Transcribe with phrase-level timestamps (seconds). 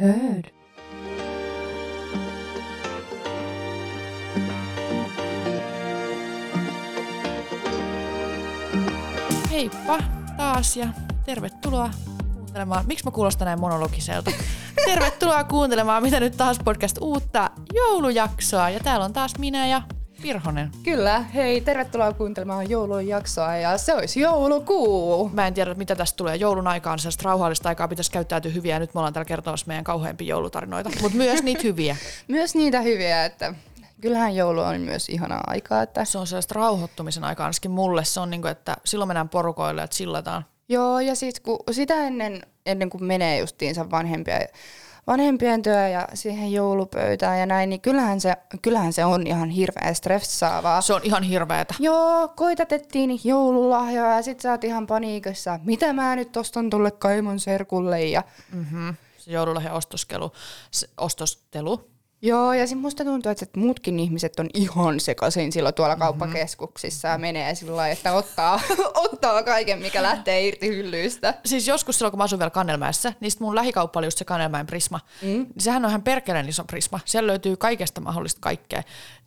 [0.00, 0.44] Heard.
[9.50, 9.98] Heippa
[10.36, 10.88] taas ja
[11.24, 11.90] tervetuloa
[12.34, 12.86] kuuntelemaan.
[12.86, 14.30] Miksi mä kuulostan näin monologiselta?
[14.86, 18.70] tervetuloa kuuntelemaan Mitä nyt taas podcast uutta joulujaksoa.
[18.70, 19.82] Ja täällä on taas minä ja
[20.22, 20.70] Pirhonen.
[20.82, 25.28] Kyllä, hei, tervetuloa kuuntelemaan joulun jaksoa ja se olisi joulukuu.
[25.28, 26.36] Mä en tiedä, mitä tästä tulee.
[26.36, 29.84] Joulun aikaan sellaista rauhallista aikaa pitäisi käyttäytyä hyviä ja nyt me ollaan täällä kertomassa meidän
[29.84, 30.90] kauheimpia joulutarinoita.
[31.02, 31.96] Mutta myös niitä hyviä.
[32.28, 33.54] myös niitä hyviä, että
[34.00, 35.82] kyllähän joulu on myös ihanaa aikaa.
[35.82, 36.04] Että...
[36.04, 38.04] Se on sellaista rauhoittumisen aikaa, ainakin mulle.
[38.04, 40.44] Se on niin kuin, että silloin mennään porukoille, että sillataan.
[40.68, 44.38] Joo, ja sitten kun sitä ennen, ennen kuin menee justiinsa vanhempia
[45.06, 49.94] vanhempien työ ja siihen joulupöytään ja näin, niin kyllähän se, kyllähän se on ihan hirveä
[49.94, 50.80] stressaavaa.
[50.80, 51.74] Se on ihan hirveetä.
[51.78, 57.40] Joo, koitatettiin joululahjoja ja sit sä oot ihan paniikissa, mitä mä nyt ostan tulle kaimon
[57.40, 58.22] serkulle ja...
[58.52, 58.94] Mm-hmm.
[59.18, 60.32] Se joululahja ostoskelu,
[60.98, 61.95] ostostelu
[62.26, 66.18] Joo, ja sitten musta tuntuu, että muutkin ihmiset on ihan sekaisin silloin tuolla mm-hmm.
[66.18, 68.60] kauppakeskuksissa ja menee sillä lailla, että ottaa,
[69.04, 71.34] ottaa kaiken, mikä lähtee irti hyllyistä.
[71.44, 74.66] Siis joskus silloin, kun mä asuin vielä Kannelmäessä, niin mun lähikauppa oli just se Kannelmäen
[74.66, 75.00] Prisma.
[75.22, 75.46] Mm.
[75.58, 77.00] Sehän on ihan perkeleen iso Prisma.
[77.04, 78.82] Siellä löytyy kaikesta mahdollista kaikkea.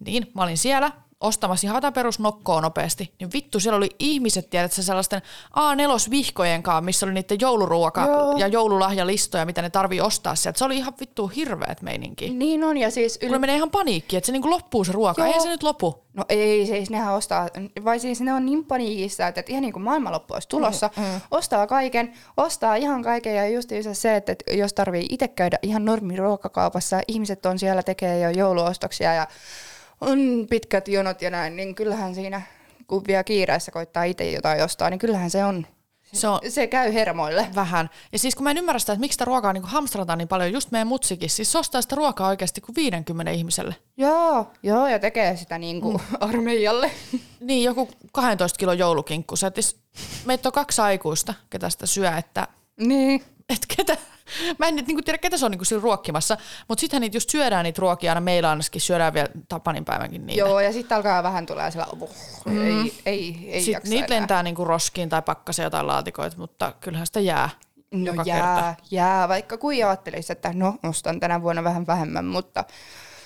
[0.06, 5.22] Niin, mä olin siellä, ostamassa ihan perusnokkoa nopeasti, niin vittu, siellä oli ihmiset, tiedätkö, sellaisten
[5.52, 8.38] A4-vihkojen kanssa, missä oli niiden jouluruoka- Joo.
[8.38, 10.60] ja joululahjalistoja, mitä ne tarvii ostaa sieltä.
[10.60, 12.30] Se oli ihan vittu hirveät meininki.
[12.30, 13.20] Niin on, ja siis...
[13.22, 13.30] Yl...
[13.30, 15.22] Kun menee ihan paniikki, että se niinku loppuu se ruoka.
[15.22, 15.34] Joo.
[15.34, 16.04] Ei se nyt lopu.
[16.14, 17.50] No ei, siis nehän ostaa,
[17.86, 21.22] vai siis ne on niin paniikissa, että ihan niin kuin maailmanloppu olisi tulossa, mm, mm.
[21.32, 27.02] ostaa kaiken, ostaa ihan kaiken ja just se, että jos tarvii itse käydä ihan normiruokakaupassa,
[27.08, 29.28] ihmiset on siellä, tekee jo jouluostoksia ja
[30.02, 32.42] on pitkät jonot ja näin, niin kyllähän siinä,
[32.88, 35.66] kun vielä kiireessä koittaa itse jotain jostain, niin kyllähän se on
[36.14, 37.48] se, on, se käy hermoille.
[37.56, 37.90] Vähän.
[38.12, 40.52] Ja siis kun mä en ymmärrä sitä, että miksi sitä ruokaa niin hamstrataan niin paljon,
[40.52, 43.76] just meidän mutsikin, siis ostaa sitä ruokaa oikeasti kuin 50 ihmiselle.
[43.98, 46.18] Joo, joo ja tekee sitä niin kuin mm.
[46.30, 46.92] armeijalle.
[47.40, 49.36] Niin, joku 12 kilo joulukinkku.
[50.26, 52.48] Meitä on kaksi aikuista, ketä sitä syö, että...
[52.80, 53.24] Niin.
[53.50, 53.98] Et ketä,
[54.58, 57.64] Mä en niinku tiedä, ketä se on niinku siinä ruokkimassa, mutta sittenhän niitä just syödään
[57.64, 60.40] niitä ruokia, aina meillä ainakin syödään vielä Tapanin päivänkin niitä.
[60.40, 61.88] Joo, ja sitten alkaa vähän tulee sillä,
[62.46, 62.86] mm.
[62.86, 64.20] ei, ei, ei Sitten niitä enää.
[64.20, 67.50] lentää niinku roskiin tai pakkaseen jotain laatikoita, mutta kyllähän sitä jää.
[67.92, 68.84] No joka jää, kerta.
[68.92, 72.64] jää, vaikka kuin ajattelisi, että no, ostan tänä vuonna vähän vähemmän, mutta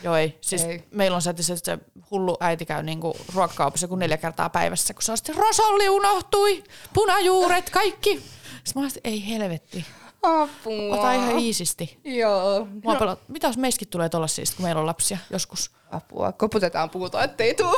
[0.03, 0.37] Joo ei.
[0.41, 0.83] Siis ei.
[0.91, 1.79] meillä on se, että se, se
[2.11, 6.63] hullu äiti käy niinku ruokakaupassa kuin neljä kertaa päivässä, kun se on sitten rosolli unohtui,
[6.93, 8.23] punajuuret, kaikki.
[8.63, 9.85] Sitten mä olin, ei helvetti.
[10.23, 10.97] Apua.
[10.97, 11.99] Ota ihan iisisti.
[12.03, 12.67] Joo.
[12.83, 13.17] Mua no.
[13.27, 15.71] Mitä jos meissäkin tulee siis, kun meillä on lapsia joskus?
[15.91, 16.31] Apua.
[16.31, 17.75] Koputetaan puuta, ettei tuu.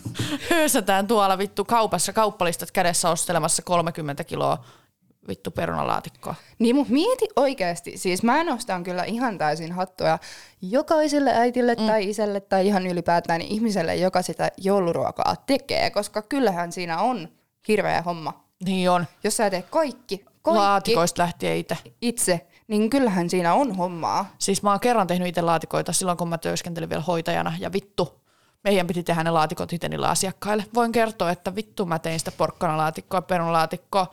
[0.50, 4.64] Höysätään tuolla vittu kaupassa kauppalistat kädessä ostelemassa 30 kiloa
[5.28, 6.34] vittu perunalaatikkoa.
[6.58, 7.98] Niin, mutta mieti oikeasti.
[7.98, 10.18] Siis mä nostan kyllä ihan täysin hattua
[10.62, 11.86] jokaiselle äitille mm.
[11.86, 17.28] tai isälle tai ihan ylipäätään ihmiselle, joka sitä jouluruokaa tekee, koska kyllähän siinä on
[17.68, 18.44] hirveä homma.
[18.64, 19.06] Niin on.
[19.24, 21.76] Jos sä teet kaikki kaikki laatikoista lähtien itse.
[22.00, 24.34] Itse, niin kyllähän siinä on hommaa.
[24.38, 28.20] Siis mä oon kerran tehnyt itse laatikoita silloin, kun mä työskentelin vielä hoitajana, ja vittu,
[28.64, 30.64] meidän piti tehdä ne laatikot itse niille asiakkaille.
[30.74, 34.06] Voin kertoa, että vittu mä tein sitä porkkanalaatikkoa, perunalaatikkoa.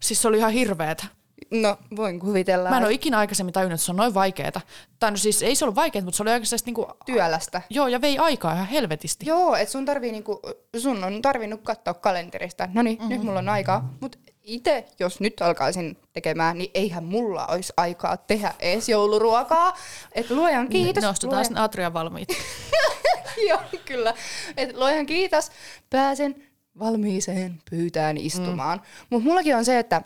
[0.00, 1.04] Siis se oli ihan hirveetä.
[1.50, 2.70] No, voin kuvitella.
[2.70, 4.60] Mä en ole ikinä aikaisemmin tajunnut, että se on noin vaikeeta.
[4.98, 6.86] Tai no siis ei se ollut vaikeaa, mutta se oli oikeasti niinku...
[7.06, 7.62] Työlästä.
[7.70, 9.26] Joo, ja vei aikaa ihan helvetisti.
[9.26, 10.40] Joo, että sun, tarvii niinku,
[10.76, 12.68] sun on tarvinnut katsoa kalenterista.
[12.72, 13.14] No niin, mm-hmm.
[13.14, 13.94] nyt mulla on aikaa.
[14.00, 19.76] Mutta itse, jos nyt alkaisin tekemään, niin eihän mulla olisi aikaa tehdä edes jouluruokaa.
[20.12, 21.04] Että luojan kiitos.
[21.04, 21.64] Nostutaan luojan...
[21.64, 22.28] Atria valmiit.
[23.48, 24.14] Joo, kyllä.
[24.56, 25.50] Et luojan kiitos.
[25.90, 26.42] Pääsen
[26.78, 28.78] valmiiseen pyytään istumaan.
[28.78, 28.84] Mm.
[29.10, 30.02] Mutta mullakin on se, että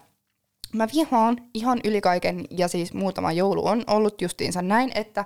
[0.73, 5.25] mä vihaan ihan yli kaiken, ja siis muutama joulu on ollut justiinsa näin, että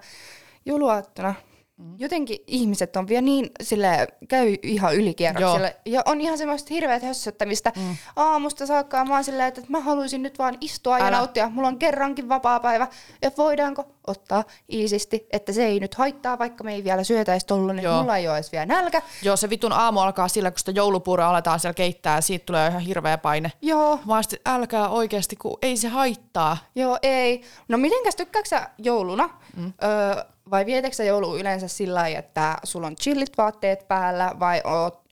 [0.66, 1.34] jouluaattona
[1.76, 1.94] Mm.
[1.98, 5.76] Jotenkin ihmiset on vielä niin sille käy ihan ylikierrokselle.
[5.86, 7.96] Ja on ihan semmoista hirveät hössöttämistä mm.
[8.16, 9.04] aamusta saakka.
[9.04, 11.04] Mä oon silleen, että mä haluaisin nyt vaan istua Älä.
[11.04, 11.48] ja nauttia.
[11.48, 12.88] Mulla on kerrankin vapaa päivä.
[13.22, 17.72] Ja voidaanko ottaa iisisti, että se ei nyt haittaa, vaikka me ei vielä syötäisi tollu,
[17.72, 18.00] niin Joo.
[18.00, 19.02] mulla ei ole edes vielä nälkä.
[19.22, 22.68] Joo, se vitun aamu alkaa sillä, kun sitä joulupuuroa aletaan siellä keittää ja siitä tulee
[22.68, 23.52] ihan hirveä paine.
[23.62, 24.00] Joo.
[24.06, 26.56] Vaan sitten älkää oikeasti, kun ei se haittaa.
[26.74, 27.42] Joo, ei.
[27.68, 29.30] No mitenkäs tykkääksä jouluna?
[29.56, 29.72] Mm.
[29.84, 34.62] Öö, vai vietäksä joulu yleensä sillä lailla, että sulla on chillit vaatteet päällä vai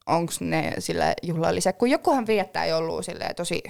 [0.07, 1.73] onko ne sille juhlallisia?
[1.73, 3.63] Kun jokuhan viettää joulua sille tosi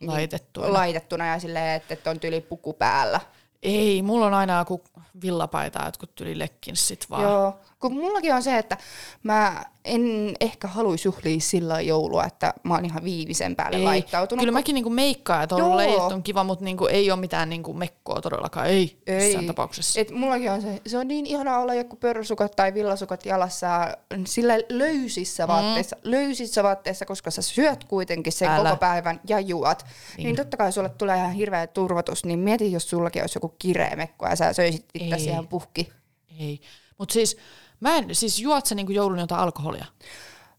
[0.00, 3.20] laitettuna, laitettuna ja silleen, että, että on tyli puku päällä.
[3.62, 4.82] Ei, mulla on aina joku
[5.22, 7.22] villapaita, jotkut tyli lekkinssit vaan.
[7.22, 8.76] Joo, kun mullakin on se, että
[9.22, 13.84] mä en ehkä haluaisi juhlia sillä joulua, että mä oon ihan viimeisen päälle Ei.
[13.84, 14.42] laittautunut.
[14.42, 17.72] Kyllä mäkin niinku meikkaan, että on leijat on kiva, mutta niinku ei ole mitään niinku
[17.72, 18.66] mekkoa todellakaan.
[18.66, 19.24] Ei, Ei.
[19.24, 20.00] missään tapauksessa.
[20.00, 23.96] Et mullakin on se, se on niin ihanaa olla joku pörsukat tai villasukat jalassa ja
[24.24, 26.10] sillä löysissä vaatteissa, mm.
[26.10, 28.64] löysissä vaatteissa, koska sä syöt kuitenkin sen Älä.
[28.64, 29.82] koko päivän ja juot.
[30.16, 30.24] Niin.
[30.24, 33.96] niin totta kai sulle tulee ihan hirveä turvotus, niin mieti, jos sullakin olisi joku kireä
[33.96, 35.92] mekko ja sä söisit itse ihan puhki.
[36.40, 36.60] Ei.
[36.98, 37.36] Mutta siis,
[37.80, 39.84] mä en, siis juot sä niinku joulun jotain alkoholia?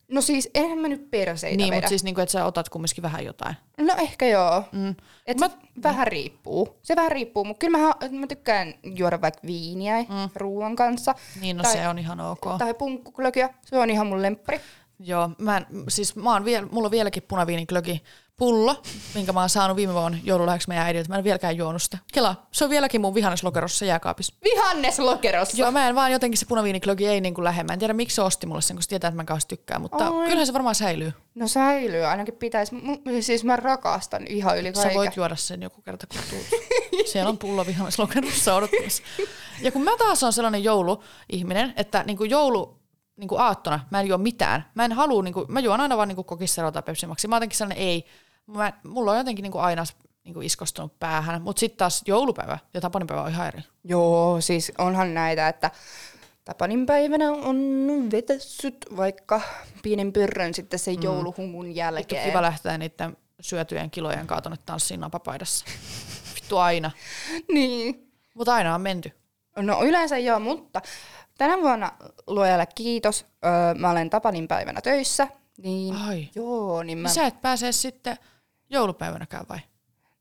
[0.07, 3.25] No siis, eihän mä nyt perseitä niin, mutta siis niinku, että sä otat kumminkin vähän
[3.25, 3.55] jotain.
[3.77, 4.63] No ehkä joo.
[4.71, 4.95] Mm.
[5.27, 5.49] Et Mä-
[5.83, 6.79] vähän riippuu.
[6.83, 10.29] Se vähän riippuu, mutta kyllä mä, mä tykkään juoda vaikka viiniä mm.
[10.35, 11.15] ruoan kanssa.
[11.41, 12.41] Niin, no tai, se on ihan ok.
[12.57, 14.61] Tai punkkuklökiä, se on ihan mun lemppari.
[14.99, 18.03] Joo, mä en, siis mä oon vielä, mulla on vieläkin punaviiniklöki
[18.41, 18.81] pullo,
[19.15, 21.09] minkä mä oon saanut viime vuonna joululahjaksi meidän äidiltä.
[21.09, 21.97] Mä en vieläkään juonut sitä.
[22.13, 24.33] Kela, se on vieläkin mun vihanneslokerossa jääkaapissa.
[24.43, 25.57] Vihanneslokerossa.
[25.57, 27.63] Joo, mä en vaan jotenkin se punaviiniklöki ei niin kuin lähde.
[27.63, 29.55] Mä en tiedä miksi se osti mulle sen, kun se tietää, että mä en kauheasti
[29.55, 30.11] tykkää, mutta Ai.
[30.11, 31.13] kyllähän se varmaan säilyy.
[31.35, 32.75] No säilyy, ainakin pitäisi.
[32.75, 34.97] Mu- Siis mä rakastan ihan yli Sä kaiken.
[34.97, 36.61] voit juoda sen joku kerta, kun tuut.
[37.11, 39.03] Siellä on pullo vihanneslokerossa odottamassa.
[39.61, 42.77] Ja kun mä taas on sellainen jouluihminen, että niin kuin joulu
[43.17, 44.65] niin kuin aattona mä en juo mitään.
[44.75, 47.27] Mä en halua, niin kuin, mä juon aina vaan niin kokisseroa tai pepsimaksi.
[47.27, 48.05] Mä oon jotenkin sellainen ei.
[48.47, 49.83] Mä, mulla on jotenkin niin kuin aina
[50.23, 51.41] niin kuin iskostunut päähän.
[51.41, 53.61] Mutta sitten taas joulupäivä ja tapaninpäivä on ihan eri.
[53.83, 55.71] Joo, siis onhan näitä, että
[56.45, 57.57] Tapanin päivänä on
[58.11, 59.41] vetässyt vaikka
[59.83, 61.03] pienen pyrrön sitten sen mm.
[61.03, 62.29] jouluhumun Vittu jälkeen.
[62.29, 65.65] kiva lähteä niiden syötyjen kilojen kanssa tonne tanssiin napapaidassa.
[66.35, 66.91] Vittu aina.
[67.53, 68.11] Niin.
[68.33, 69.11] Mutta aina on menty.
[69.55, 70.81] No yleensä joo, mutta
[71.37, 71.91] tänä vuonna
[72.27, 73.25] luojalle kiitos.
[73.45, 75.27] Öö, mä olen Tapanin päivänä töissä.
[75.57, 76.29] Niin, Ai.
[76.35, 76.97] Joo, niin.
[76.97, 77.09] Mä...
[77.09, 78.17] Sä et pääse sitten
[78.71, 79.59] joulupäivänäkään vai?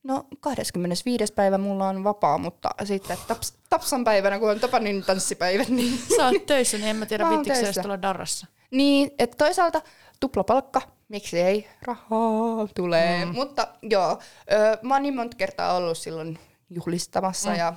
[0.02, 1.32] No 25.
[1.32, 5.98] päivä mulla on vapaa, mutta sitten taps, Tapsan päivänä, kun on Tapanin tanssipäivät, niin...
[6.16, 8.46] Sä oot töissä, niin en mä tiedä, viittikö edes olla darrassa.
[8.70, 9.82] Niin, että toisaalta
[10.20, 13.24] tuplapalkka, miksi ei, rahaa tulee.
[13.24, 13.34] Mm.
[13.34, 14.18] Mutta joo,
[14.52, 16.38] ö, mä oon niin monta kertaa ollut silloin
[16.70, 17.56] juhlistamassa mm.
[17.56, 17.74] ja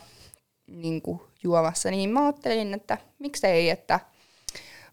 [0.68, 4.00] niin kuin, juomassa, niin mä ajattelin, että miksei, että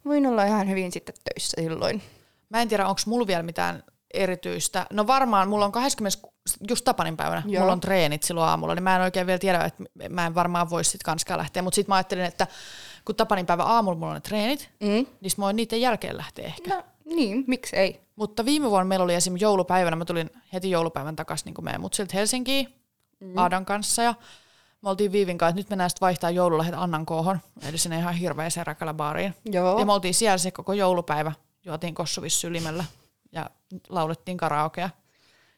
[0.05, 2.03] voin olla ihan hyvin sitten töissä silloin.
[2.49, 3.83] Mä en tiedä, onko mulla vielä mitään
[4.15, 4.87] erityistä.
[4.93, 6.29] No varmaan, mulla on 20,
[6.69, 7.61] just Tapanin päivänä, Joo.
[7.61, 10.71] mulla on treenit silloin aamulla, niin mä en oikein vielä tiedä, että mä en varmaan
[10.71, 11.63] voisi sit kanskaan lähteä.
[11.63, 12.47] Mutta sitten mä ajattelin, että
[13.05, 14.89] kun Tapanin päivä aamulla mulla on ne treenit, Mm.
[14.89, 16.75] niin mä voin niiden jälkeen lähteä ehkä.
[16.77, 18.01] No niin, miksei.
[18.17, 19.35] Mutta viime vuonna meillä oli esim.
[19.41, 22.75] joulupäivänä, mä tulin heti joulupäivän takaisin niin meidän mutsilta Helsinkiin
[23.21, 23.39] mm.
[23.39, 24.15] Aadan kanssa ja
[24.83, 28.15] me oltiin Viivin kanssa, että nyt mennään sitten vaihtaa joululahjat Annan koohon, eli sinne ihan
[28.15, 29.35] hirveäseen rakalabaariin.
[29.45, 29.79] Joo.
[29.79, 31.33] Ja me oltiin siellä se koko joulupäivä,
[31.65, 32.85] juotiin kossuvissylimellä
[33.33, 33.51] ja
[33.89, 34.91] laulettiin karaokea.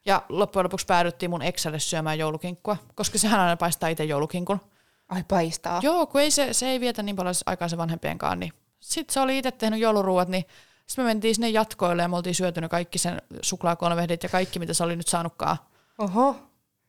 [0.07, 4.61] Ja loppujen lopuksi päädyttiin mun Exelle syömään joulukinkkua, koska sehän aina paistaa itse joulukinkun.
[5.09, 5.81] Ai paistaa.
[5.83, 9.21] Joo, kun ei se, se ei vietä niin paljon aikaa se vanhempienkaan, niin sitten se
[9.21, 10.45] oli itse tehnyt jouluruuat, niin
[10.87, 14.75] sitten me mentiin sinne jatkoille ja me oltiin syötynyt kaikki sen suklaakonvehdit ja kaikki, mitä
[14.75, 15.57] se oli nyt saanutkaan.
[15.99, 16.37] Oho.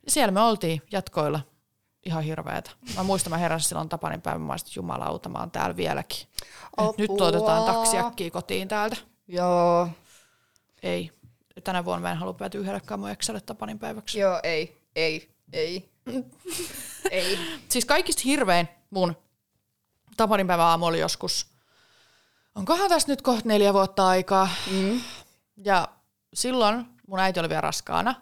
[0.05, 1.39] Ja siellä me oltiin jatkoilla
[2.05, 2.71] ihan hirveetä.
[2.95, 6.27] Mä muistan, mä heräsin silloin Tapanin päivän, mä että jumalauta, mä oon täällä vieläkin.
[6.97, 8.95] Nyt otetaan taksiakkiä kotiin täältä.
[9.27, 9.89] Joo.
[10.83, 11.11] Ei.
[11.63, 14.19] Tänä vuonna mä en halua päätyä yhdellekään mun Exelle Tapanin päiväksi.
[14.19, 15.89] Joo, ei, ei, ei.
[17.11, 17.39] ei.
[17.69, 19.15] Siis kaikista hirvein mun
[20.17, 21.47] Tapanin päivän aamu oli joskus,
[22.55, 24.49] onkohan tässä nyt kohta neljä vuotta aikaa.
[24.71, 25.01] Mm.
[25.63, 25.87] Ja
[26.33, 28.15] silloin mun äiti oli vielä raskaana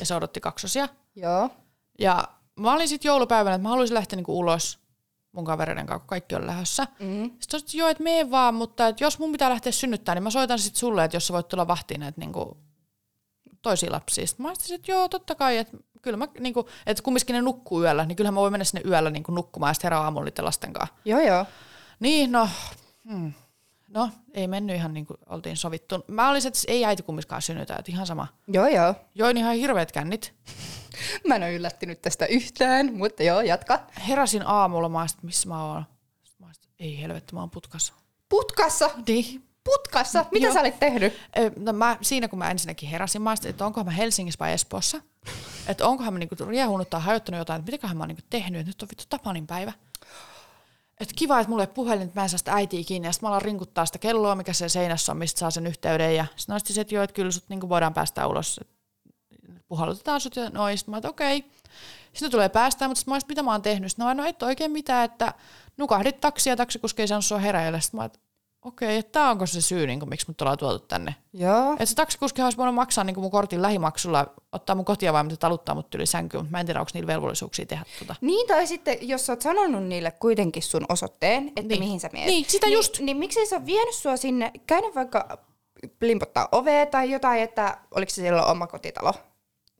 [0.00, 0.88] ja se odotti kaksosia.
[1.16, 1.50] Joo.
[1.98, 4.78] Ja mä olin sitten joulupäivänä, että mä haluaisin lähteä niinku ulos
[5.32, 6.86] mun kavereiden kanssa, kun kaikki on lähdössä.
[7.00, 7.30] Mm.
[7.40, 10.30] Sitten että joo, että mene vaan, mutta että jos mun pitää lähteä synnyttämään, niin mä
[10.30, 12.56] soitan sitten sulle, että jos sä voit tulla vahtiin näitä niinku
[13.62, 14.26] toisia lapsia.
[14.26, 17.82] Sitten mä ajattelin, että joo, totta kai, että kyllä mä, niinku, että kumminkin ne nukkuu
[17.82, 20.72] yöllä, niin kyllähän mä voin mennä sinne yöllä niinku nukkumaan ja sitten herää aamulla lasten
[20.72, 20.94] kanssa.
[21.04, 21.46] Joo, joo.
[22.00, 22.48] Niin, no,
[23.10, 23.32] hmm.
[23.88, 26.04] No ei mennyt ihan niin kuin oltiin sovittu.
[26.08, 28.26] Mä olisin, että ei äiti kumminkaan synnytä, että ihan sama.
[28.48, 28.94] Joo, joo.
[29.14, 30.34] Join ihan hirveät kännit.
[31.28, 33.80] Mä en ole yllättynyt tästä yhtään, mutta joo, jatka.
[34.08, 35.84] Heräsin aamulla, mä että missä mä oon.
[36.38, 36.46] Mä
[36.78, 37.92] ei helvetti, mä oon putkassa.
[38.28, 38.90] Putkassa!
[39.06, 39.48] Niin.
[39.64, 40.24] Putkassa!
[40.32, 40.54] Mitä Joo.
[40.54, 41.12] sä olit tehnyt?
[41.58, 45.00] No mä, siinä kun mä ensinnäkin heräsin, mä olisin, että onkohan mä Helsingissä vai Espoossa.
[45.68, 48.70] Että onkohan mä niinku riehunut tai hajottanut jotain, että mitäköhän mä oon niinku tehnyt, että
[48.70, 49.72] nyt on vittu Tapanin päivä.
[51.00, 53.08] Että kiva, että mulle puhelin, että mä en saa sitä äitiä kiinni.
[53.08, 56.16] Ja sitten mä alan rinkuttaa sitä kelloa, mikä se seinässä on, mistä saa sen yhteyden.
[56.16, 58.58] Ja sitten nostin se, että joo, että kyllä sut niinku voidaan päästä ulos.
[58.58, 58.68] Et
[59.68, 60.78] Puhallutetaan sut ja noin.
[60.78, 61.44] Sitten mä että okei.
[62.12, 63.90] Sitten tulee päästään, mutta sitten mä olisin, mitä mä oon tehnyt.
[63.90, 65.34] Sitten oon, no et oikein mitään, että
[65.76, 67.80] nukahdit taksia taksikuski ei saanut sua heräillä.
[67.80, 68.18] Sitten mä että
[68.68, 71.14] Okei, että tämä onko se syy, niin kuin, miksi mut ollaan tuotu tänne.
[71.32, 71.72] Joo.
[71.72, 75.36] Että se taksikuski olisi voinut maksaa niin kuin mun kortin lähimaksulla, ottaa mun kotiavaimet ja
[75.36, 78.14] taluttaa mut yli sänkyyn, mutta mä en tiedä, onko niillä velvollisuuksia tehdä tuota.
[78.20, 81.68] Niin, tai sitten jos sä oot sanonut niille kuitenkin sun osoitteen, että Niin.
[81.68, 81.80] niin.
[81.80, 82.26] mihin sä menet.
[82.28, 82.98] Niin, sitä niin, just.
[83.00, 85.38] Niin miksi sä oot vienyt sua sinne, käynyt vaikka
[86.00, 89.14] limpottaa ovea tai jotain, että oliko se silloin oma kotitalo?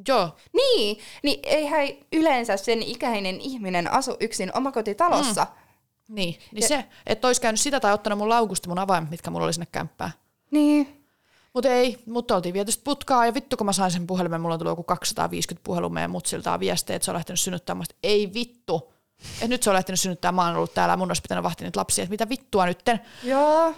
[0.08, 5.44] Joo, Niin, niin eihän yleensä sen ikäinen ihminen asu yksin omakotitalossa.
[5.44, 5.67] Mm.
[6.08, 6.38] Niin.
[6.52, 9.52] Niin se, että olisi käynyt sitä tai ottanut mun laukusta mun avaimet, mitkä mulla oli
[9.52, 10.12] sinne kämppään.
[10.50, 11.04] Niin.
[11.54, 14.58] Mutta ei, mutta oltiin viety putkaa ja vittu kun mä sain sen puhelimen, mulla on
[14.58, 17.86] tullut joku 250 puhelua meidän mutsiltaan viestejä, että se on lähtenyt synnyttämään.
[18.02, 18.92] Ei vittu.
[19.40, 21.64] Et nyt se on lähtenyt synnyttämään, mä oon ollut täällä ja mun olisi pitänyt vahtia
[21.64, 23.00] niitä lapsia, että mitä vittua nytten.
[23.24, 23.74] Joo.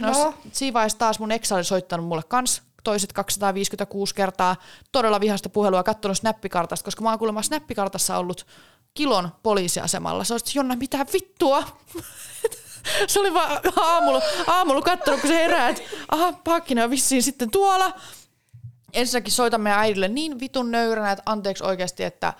[0.00, 0.34] No, No.
[0.52, 4.56] siinä vaiheessa taas mun ex oli soittanut mulle kans toiset 256 kertaa
[4.92, 8.46] todella vihasta puhelua, katsonut snappikartasta, koska mä oon kuulemma snappikartassa ollut
[8.98, 10.24] kilon poliisiasemalla.
[10.24, 11.64] Se olisi, Jonna, mitä vittua?
[13.08, 17.50] se oli vaan aamulla, aamulla katsonut, kun se herää, että aha, paakkina on vissiin sitten
[17.50, 17.92] tuolla.
[18.92, 22.32] Ensinnäkin soitan meidän äidille niin vitun nöyränä, että anteeksi oikeasti, että,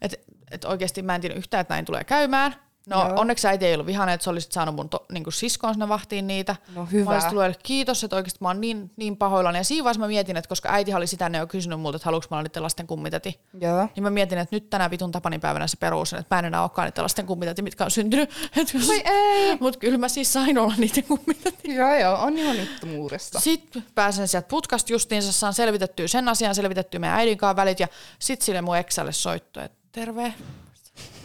[0.00, 0.16] että,
[0.50, 2.67] että oikeasti mä en tiedä yhtään, että näin tulee käymään.
[2.88, 3.20] No Joo.
[3.20, 6.26] onneksi äiti ei ollut vihainen, että se olisi saanut mun to, niin siskoon sinne vahtiin
[6.26, 6.56] niitä.
[6.74, 7.14] No hyvä.
[7.14, 9.58] Mä tullut heille kiitos, että oikeasti mä oon niin, niin pahoillani.
[9.58, 12.06] Ja siinä vaiheessa mä mietin, että koska äiti oli sitä ne jo kysynyt multa, että
[12.06, 13.40] haluanko mä olla niiden lasten kummitati.
[13.60, 13.88] Joo.
[13.94, 16.62] Niin mä mietin, että nyt tänä vitun Tapanin päivänä se peruus, että mä en enää
[16.62, 18.30] olekaan niiden lasten kummitati, mitkä on syntynyt.
[18.88, 19.56] Voi ei.
[19.60, 21.74] Mutta kyllä mä siis sain olla niiden kummitati.
[21.74, 23.40] Joo, joo, on ihan ittomuudesta.
[23.40, 27.88] Sitten pääsen sieltä putkasta justiinsa, saan selvitettyä sen asian, selvitettyä meidän äidin kanssa välit ja
[28.18, 30.34] sitten sille mun eksälle soitto, että terve.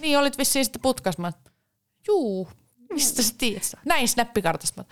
[0.02, 1.22] Niin olit vissiin sitten putkasta.
[1.22, 1.32] Mä,
[2.08, 2.48] juu,
[2.94, 3.64] mistä sä tiedät?
[3.86, 4.86] Näin snappikartasta.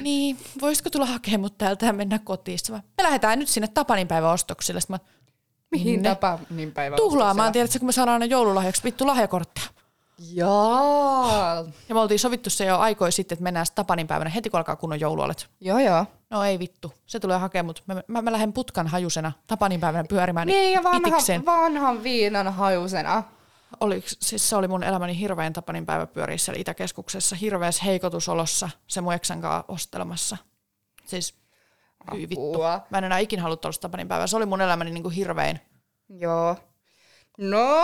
[0.00, 2.58] Niin, voisitko tulla hakemaan mut täältä ja mennä kotiin?
[2.70, 4.80] Mä, me lähdetään nyt sinne Tapanin päivän ostoksille.
[4.80, 4.98] Sitten mä,
[5.70, 6.08] Mihin minne?
[6.08, 6.38] tapa
[6.74, 9.66] päivä Tuhlaamaan, tiedätkö, kun me saadaan aina joululahjaksi vittu lahjakortteja.
[10.32, 11.66] Joo.
[11.88, 14.76] Ja me oltiin sovittu se jo aikoi sitten, että mennään Tapanin päivänä heti kun alkaa
[14.76, 15.48] kunnon joulualet.
[15.60, 16.06] Joo, joo.
[16.30, 20.04] No ei vittu, se tulee hakemaan, mutta mä, mä, mä lähden putkan hajusena Tapanin päivänä
[20.08, 21.46] pyörimään Niin, ja vanha, itikseen.
[21.46, 23.22] vanhan viinan hajusena.
[23.80, 29.00] Oli, siis se oli mun elämäni hirveän Tapanin päivä pyöriä siellä Itäkeskuksessa, hirveässä heikotusolossa, se
[29.00, 30.36] mun eksän kanssa ostelemassa.
[31.06, 31.34] Siis,
[32.12, 32.58] hyi vittu.
[32.90, 35.60] Mä en enää ikin halua tuollaista Tapanin päivää, se oli mun elämäni niinku hirvein.
[36.08, 36.56] Joo.
[37.38, 37.82] No,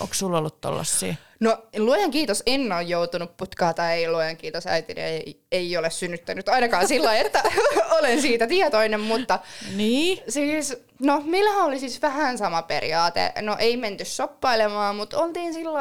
[0.00, 1.14] Onko sulla ollut tollasia?
[1.40, 5.90] no luojan kiitos, en ole joutunut putkaa tai ei luojan kiitos äitini ei, ei ole
[5.90, 7.42] synnyttänyt ainakaan sillä että
[7.98, 9.38] olen siitä tietoinen, mutta
[9.76, 10.20] Niin?
[10.28, 13.32] siis, no meillähän oli siis vähän sama periaate.
[13.42, 15.80] No ei menty shoppailemaan, mutta oltiin sillä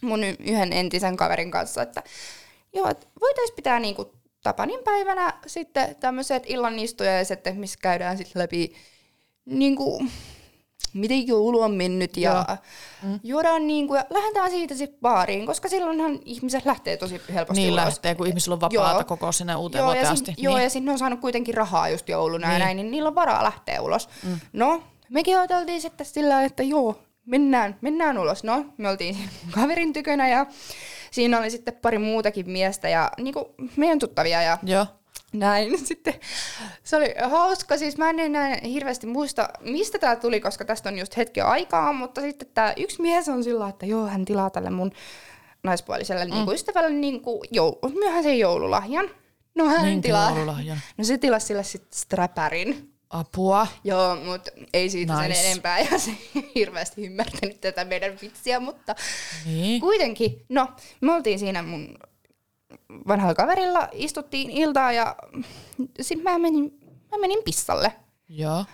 [0.00, 2.02] mun yhden entisen kaverin kanssa, että
[2.72, 8.74] joo, et voitaisiin pitää niinku Tapanin päivänä sitten tämmöiset illanistujaiset, missä käydään sitten läpi
[9.44, 10.04] niinku,
[10.94, 12.46] miten joulu on mennyt ja
[13.02, 13.20] mm.
[13.22, 17.84] juodaan niinku, ja lähdetään siitä sitten baariin, koska silloinhan ihmiset lähtee tosi helposti Niin ulos.
[17.84, 19.04] lähtee, kun ihmisillä on vapaata Joo.
[19.04, 20.32] koko sinne uuteen Joo, vuoteen ja, asti.
[20.34, 20.64] sin, joo, niin.
[20.64, 22.52] ja sinne on saanut kuitenkin rahaa just jouluna Niin.
[22.52, 24.08] ja näin, niin niillä on varaa lähteä ulos.
[24.22, 24.38] Mm.
[24.52, 28.44] No, mekin ajateltiin sitten sillä, että joo, mennään, mennään ulos.
[28.44, 29.16] No, me oltiin
[29.50, 30.46] kaverin tykönä ja
[31.10, 34.86] siinä oli sitten pari muutakin miestä ja niinku meidän tuttavia ja Joo.
[35.34, 35.78] Näin.
[35.86, 36.14] Sitten
[36.82, 40.98] se oli hauska, siis mä en enää hirveästi muista, mistä tämä tuli, koska tästä on
[40.98, 44.70] just hetki aikaa, mutta sitten tämä yksi mies on sillä, että joo, hän tilaa tälle
[44.70, 44.92] mun
[45.62, 46.30] naispuoliselle mm.
[46.30, 49.10] niinku ystävälle niinku jou, myöhäisen joululahjan.
[49.54, 50.30] No hän Minkä tilaa.
[50.30, 50.78] joululahjan?
[50.98, 52.90] No se tilasi sille sitten strapärin.
[53.10, 53.66] Apua.
[53.84, 55.34] Joo, mutta ei siitä Nice.
[55.34, 56.10] sen enempää ja se
[56.54, 58.94] hirveästi ymmärtänyt tätä meidän vitsiä, mutta
[59.46, 59.80] Niin.
[59.80, 60.68] kuitenkin, no
[61.00, 61.98] me oltiin siinä mun
[63.08, 65.16] vanhalla kaverilla, istuttiin iltaa ja
[66.00, 66.78] sitten mä menin,
[67.10, 67.92] mä menin pissalle.
[68.28, 68.64] Joo.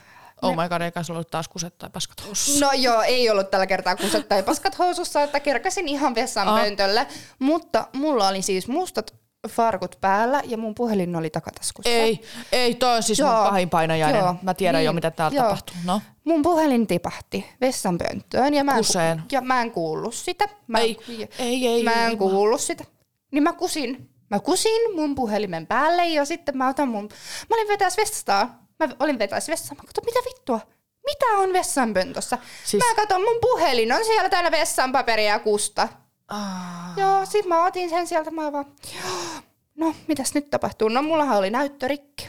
[0.42, 2.66] Oh my god, eikä ollut taas kuset tai paskat housussa.
[2.66, 6.60] No joo, ei ollut tällä kertaa kuset tai paskat housussa, että kerkäsin ihan vessan Ah.
[6.60, 7.06] pöntölle,
[7.38, 9.14] mutta mulla oli siis mustat
[9.48, 11.90] farkut päällä ja mun puhelin oli takataskussa.
[11.90, 12.20] Ei,
[12.52, 13.34] ei, toi on siis Joo.
[13.34, 14.20] mun pahin painajainen.
[14.20, 14.34] Joo.
[14.42, 15.44] Mä tiedän jo, Niin, mitä täällä joo.
[15.44, 15.76] tapahtuu.
[15.84, 16.00] No.
[16.24, 19.22] Mun puhelin tipahti vessan pönttöön ja mä, en, Kuseen.
[19.32, 20.48] ja mä en kuullut sitä.
[20.66, 20.98] Mä, Ei,
[21.38, 22.84] ei, ei, Mä en ei, kuullut sitä.
[23.30, 24.10] Niin mä kusin.
[24.30, 27.08] Mä kusin mun puhelimen päälle ja sitten mä otan mun...
[27.50, 28.48] Mä olin vetäis vessasta.
[28.78, 29.76] Mä olin vetäis vessaan.
[29.76, 30.60] Mä katson, mitä vittua?
[31.06, 32.38] Mitä on vessanpöntössä?
[32.64, 32.84] Siis-.
[32.88, 35.88] Mä katson, mun puhelin on siellä täynnä vessanpaperia ja kusta.
[36.28, 36.96] Ah.
[36.96, 38.30] Joo, sit mä otin sen sieltä.
[38.30, 39.42] Mä vaan, "Joo,
[39.76, 40.88] no mitäs nyt tapahtuu?
[40.88, 42.28] No mullahan oli näyttörikki.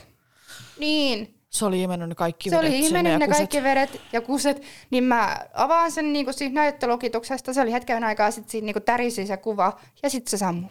[0.78, 3.38] Niin, Se oli imennyt ne kaikki se vedet oli sinne imennyt ne kuset.
[3.38, 8.30] kaikki vedet ja kuset, niin mä avaan sen niinku siitä näyttölokituksesta, se oli hetken aikaa,
[8.30, 10.70] sitten siinä niinku tärisi se kuva, ja sitten se sammui.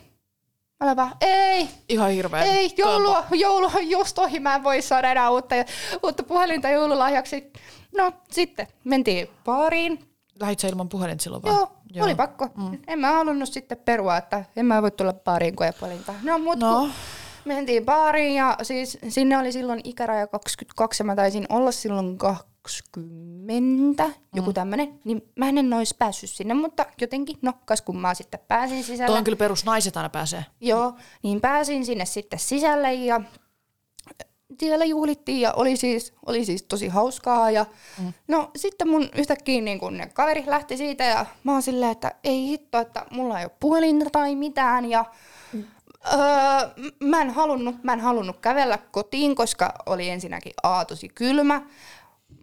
[0.81, 2.41] Mä olin vaan, ei, Ihan hirveä.
[2.43, 5.55] ei, joulu, joulu on just ohi, mä en voi saada enää uutta,
[6.03, 7.51] uutta puhelinta joululahjaksi.
[7.97, 9.99] No sitten mentiin baariin,
[10.39, 11.55] lähit sä ilman puhelinta silloin vaan?
[11.55, 12.47] Joo, Joo, oli pakko.
[12.57, 12.77] Mm.
[12.87, 16.13] En mä halunnut sitten perua, että en mä voi tulla baariin, kun ei puhelinta.
[16.23, 16.89] No, mut No.
[17.45, 22.17] mentiin baariin ja siis sinne oli silloin ikäraja 22 ja mä taisin olla silloin
[22.61, 28.13] 20, joku tämmönen, niin mä en olisi päässyt sinne, mutta jotenkin, no kas kun mä
[28.13, 29.07] sitten pääsin sisälle.
[29.07, 30.45] Tuo on kyllä perus, naiset aina pääsee.
[30.61, 33.21] Joo, niin pääsin sinne sitten sisälle ja
[34.59, 37.51] siellä juhlittiin ja oli siis, oli siis tosi hauskaa.
[37.51, 37.65] Ja
[37.99, 38.13] mm.
[38.27, 42.11] No sitten mun yhtäkkiä niin kun ne kaveri lähti siitä ja mä oon silleen, että
[42.23, 44.89] ei hitto, että mulla ei ole puhelinta tai mitään.
[44.89, 45.05] Ja
[45.53, 45.63] mm.
[46.13, 46.19] öö,
[46.99, 51.61] mä, en halunnut, mä en halunnut kävellä kotiin, koska oli ensinnäkin A tosi kylmä,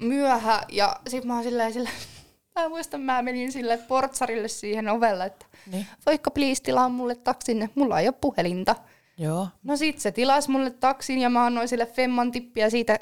[0.01, 1.95] myöhä ja sit mä oon silleen, silleen
[2.57, 5.87] Mä muistan, mä menin sille portsarille siihen ovelle, että Niin.
[6.07, 8.77] voikka please tilaa mulle taksin, mulla ei ole puhelinta.
[9.19, 9.49] Joo.
[9.63, 12.99] No sit se tilasi mulle taksin ja mä annoin sille femman tippiä siitä,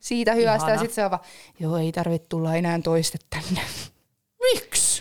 [0.00, 0.66] siitä hyvästä.
[0.66, 0.72] Ihana.
[0.74, 1.22] Ja sit se on vaan,
[1.60, 3.60] joo ei tarvitse tulla enää toiste tänne.
[4.54, 4.97] Miksi?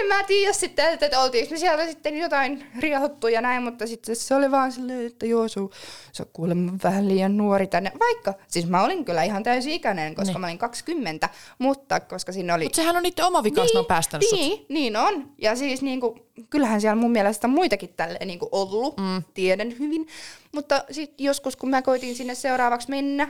[0.00, 3.86] En mä tiedä sitten, että, että oltiinko me siellä sitten jotain riehuttu ja näin, mutta
[3.86, 7.92] sitten se oli vaan silleen, että joo, sä oot kuulemma vähän liian nuori tänne.
[8.00, 10.34] Vaikka, siis mä olin kyllä ihan täysi-ikäinen, koska Niin.
[10.34, 10.40] niin.
[10.40, 12.64] mä olin 20, mutta koska siinä oli...
[12.64, 14.38] Mutta sehän on niiden oma vika, jos ne on päästänyt sut.
[14.38, 15.32] niin, niin on.
[15.38, 16.18] Ja siis niinku,
[16.50, 19.22] kyllähän siellä mun mielestä on muitakin tälleen niinku ollut, mm.
[19.34, 20.06] tiedän hyvin.
[20.52, 23.28] Mutta sitten joskus, kun mä koitin sinne seuraavaksi mennä,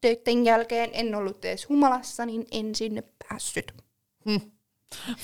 [0.00, 3.74] töiden jälkeen en ollut edes humalassa, niin en sinne päässyt.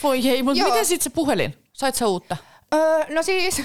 [0.03, 0.69] Voi ei, mutta Joo.
[0.71, 1.57] miten sitten se puhelin?
[1.73, 2.37] Sait sä uutta?
[2.75, 3.63] Öö, no siis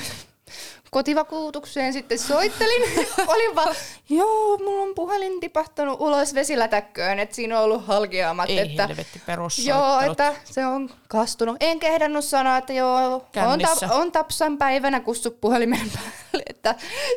[0.91, 2.81] kotivakuutukseen sitten soittelin.
[3.27, 3.75] Olin vaan,
[4.10, 8.50] joo, mulla on puhelin tipahtanut ulos vesilätäkköön, että siinä on ollut halkeamat.
[8.50, 9.22] Ei että, helvetti
[9.65, 11.58] Joo, että se on kastunut.
[11.60, 13.15] En kehdannut sanoa, että joo,
[13.48, 16.75] on, tap, on tapsan päivänä kussu puhelimen päälle, että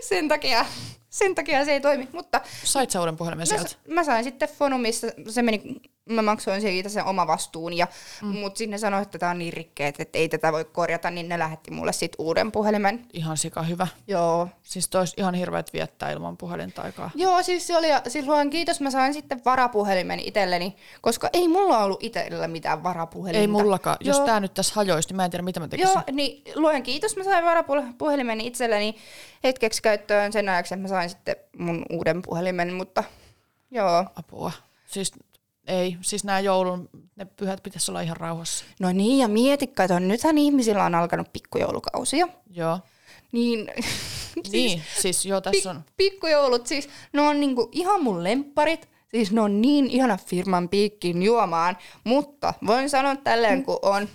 [0.08, 0.66] sen takia,
[1.10, 2.08] sen takia se ei toimi.
[2.12, 3.68] Mutta Sait sä uuden puhelimen mä, sieltä?
[3.68, 5.62] s- mä sain sitten Fonumissa, se meni,
[6.10, 7.86] mä maksoin siitä sen oma vastuun, ja,
[8.22, 8.28] mm.
[8.28, 11.38] mutta sinne sanoi, että tämä on niin rikkeet, että ei tätä voi korjata, niin ne
[11.38, 13.06] lähetti mulle sitten uuden puhelimen.
[13.12, 13.86] Ihan sika hyvä.
[14.06, 14.48] Joo.
[14.62, 17.10] Siis tois ihan hirveet viettää ilman puhelinta aikaa.
[17.14, 21.78] Joo, siis se oli, ja silloin kiitos, mä sain sitten varapuhelimen itselleni, koska ei mulla
[21.78, 23.40] ollut itsellä mitään varapuhelinta.
[23.40, 23.96] Ei mullakaan.
[24.00, 24.26] Jos Joo.
[24.26, 25.92] tää nyt tässä hajoisi, niin mä en tiedä mitä mä tekisin.
[25.94, 28.96] Joo, niin luojan kiitos, mä sain varapuhelimen itselleni
[29.44, 33.04] hetkeksi käyttöön sen ajaksi, että mä sain sitten mun uuden puhelimen, mutta
[33.70, 34.04] joo.
[34.16, 34.52] Apua.
[34.86, 35.12] Siis
[35.66, 38.64] ei, siis nämä joulun, ne pyhät pitäisi olla ihan rauhassa.
[38.80, 42.28] No niin, ja mieti, kato, nythän ihmisillä on alkanut pikkujoulukausi jo.
[42.50, 42.78] Joo.
[43.32, 43.70] Niin,
[44.52, 45.84] Niin, siis joo, tässä on.
[45.96, 48.88] pikkujoulut, siis ne on niinku ihan mun lempparit.
[49.10, 54.08] Siis ne on niin ihana firman piikkiin juomaan, mutta voin sanoa tälleen, kun on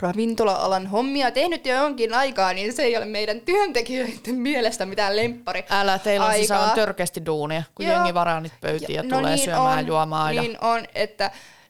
[0.00, 5.64] ravintola-alan hommia tehnyt jo jonkin aikaa, niin se ei ole meidän työntekijöiden mielestä mitään lemppari.
[5.70, 7.94] Älä, teillä on siis aivan törkeästi duunia, kun Joo.
[7.94, 10.34] jengi varaa niitä pöytiä ja tulee syömään on, juomaan.
[10.36, 11.24] Ja, Niin on, että...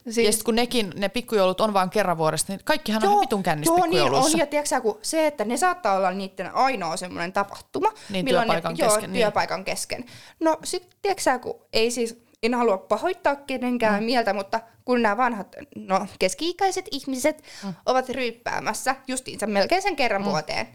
[0.04, 3.20] ja Siis, sitten kun nekin, ne pikkujoulut on vaan kerran vuodesta, niin kaikkihan on ihan
[3.20, 6.96] vitun kännissä joo, niin on, ja tiedätkö, kun se, että ne saattaa olla niiden ainoa
[6.96, 7.92] semmoinen tapahtuma.
[8.10, 9.22] Niin, milloin työpaikan ne, kesken, Joo, niin.
[9.22, 10.04] työpaikan kesken.
[10.40, 14.04] No sit, tiedätkö kun ei siis, en halua pahoittaa kenenkään mm.
[14.04, 17.74] mieltä, mutta kun nämä vanhat, no keski-ikäiset ihmiset mm.
[17.86, 20.28] ovat ryyppäämässä justiinsa melkein sen kerran mm.
[20.28, 20.68] vuoteen.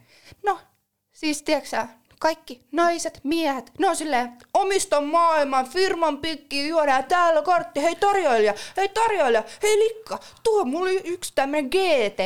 [0.45, 0.59] No,
[1.11, 1.87] siis tiedätkö
[2.19, 8.53] kaikki naiset, miehet, ne on silleen, omista maailman, firman pikki, juodaan täällä kortti, hei tarjoilija,
[8.77, 12.19] hei tarjoilija, hei likka, tuo mulla oli yksi tämmönen GT,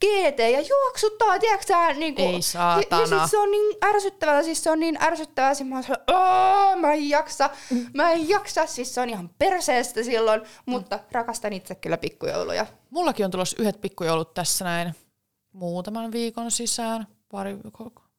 [0.00, 3.02] GT, ja juoksuttaa, tiedätkö sä, niinku, Ei Ja, saatana.
[3.02, 6.14] ja siis se on niin ärsyttävää, siis se on niin ärsyttävää, siis mä oon sellainen,
[6.16, 7.50] "Aa, mä en jaksa,
[7.94, 12.66] mä en jaksa, siis se on ihan perseestä silloin, mutta rakastan itse kyllä pikkujouluja.
[12.90, 14.94] Mullakin on tulossa yhdet pikkujoulut tässä näin
[15.52, 17.06] muutaman viikon sisään.
[17.30, 17.56] Pari,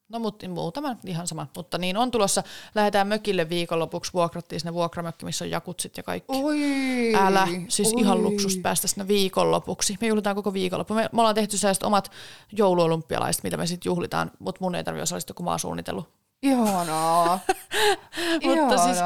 [0.10, 1.48] no mutta muutaman, ihan sama.
[1.56, 2.44] Mutta niin on tulossa,
[2.76, 6.44] lähdetään mökille viikonlopuksi, vuokrattiin sinne vuokramökki, missä on jakutsit ja kaikki.
[6.44, 7.16] Oi.
[7.16, 8.02] Älä, siis Oi.
[8.02, 9.98] ihan luksus päästä sinne viikonlopuksi.
[10.02, 10.94] Me juhlitaan koko viikonloppu.
[10.94, 12.12] Me, me ollaan tehty sellaiset omat
[12.52, 16.10] jouluolympialaiset, mitä me sitten juhlitaan, mutta mun ei tarvitse osallistua, kun mä oon suunnitellut.
[16.44, 17.40] Ihanaa.
[18.46, 18.98] Mutta siis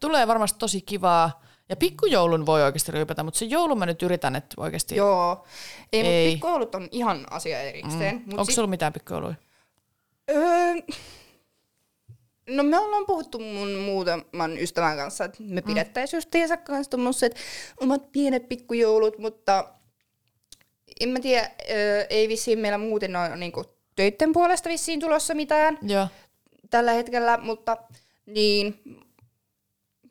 [0.00, 1.40] tulee varmasti tosi kivaa.
[1.68, 4.96] Ja pikkujoulun voi oikeasti ryypätä, mutta se joulun mä nyt yritän, että oikeasti...
[4.96, 5.44] Joo.
[5.92, 6.26] Ei, Ei.
[6.26, 8.22] mutta pikkujoulut on ihan asia erikseen.
[8.26, 8.38] Mm.
[8.38, 9.34] Onko sulla mitään pikkujouluja?
[10.30, 10.74] Öö,
[12.48, 17.36] no me ollaan puhuttu mun muutaman ystävän kanssa, että me pidettäisiin justiinsa kanssa tommoset
[17.80, 19.74] omat pienet pikkujoulut, mutta
[21.00, 23.64] en mä tiedä, öö, ei vissiin meillä muuten ole niinku
[23.96, 26.08] töitten puolesta vissiin tulossa mitään Joo.
[26.70, 27.76] tällä hetkellä, mutta
[28.26, 28.82] niin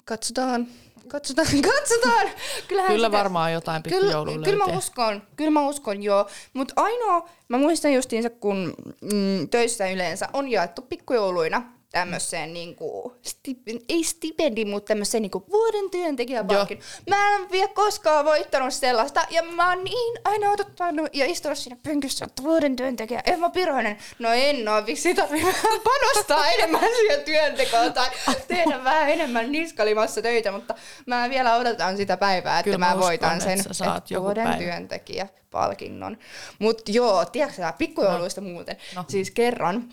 [0.05, 0.67] katsotaan,
[1.09, 2.27] katsotaan, katsotaan.
[2.67, 6.27] Kyllähän Kyllä sitä- varmaan jotain Kyllä, pikkujoulun kyllä mä uskon, kyllä mä uskon, joo.
[6.53, 13.79] Mutta ainoa, mä muistan justiinsa, kun mm, töissä yleensä on jaettu pikkujouluina tämmöiseen niinku, stipen,
[13.89, 16.79] ei stipendi, mutta tämmöiseen niinku vuoden työntekijäpalkin.
[17.09, 21.77] Mä en vielä koskaan voittanut sellaista ja mä oon niin aina odottanut ja istunut siinä
[21.83, 23.97] pönkyssä, että vuoden työntekijä, Emma Piroinen.
[24.19, 25.41] No en oo, viksi tarvii
[25.83, 28.09] panostaa enemmän siihen työntekoon tai
[28.47, 30.75] tehdä vähän enemmän niskalimassa töitä, mutta
[31.05, 34.57] mä vielä odotan sitä päivää, että Kyllä mä, mä uskon, voitan sen että vuoden päivä.
[34.57, 36.17] työntekijäpalkinnon.
[36.59, 38.47] Mutta joo, tiedätkö sä, pikkujouluista no.
[38.49, 38.77] muuten.
[38.95, 39.05] No.
[39.07, 39.89] Siis kerran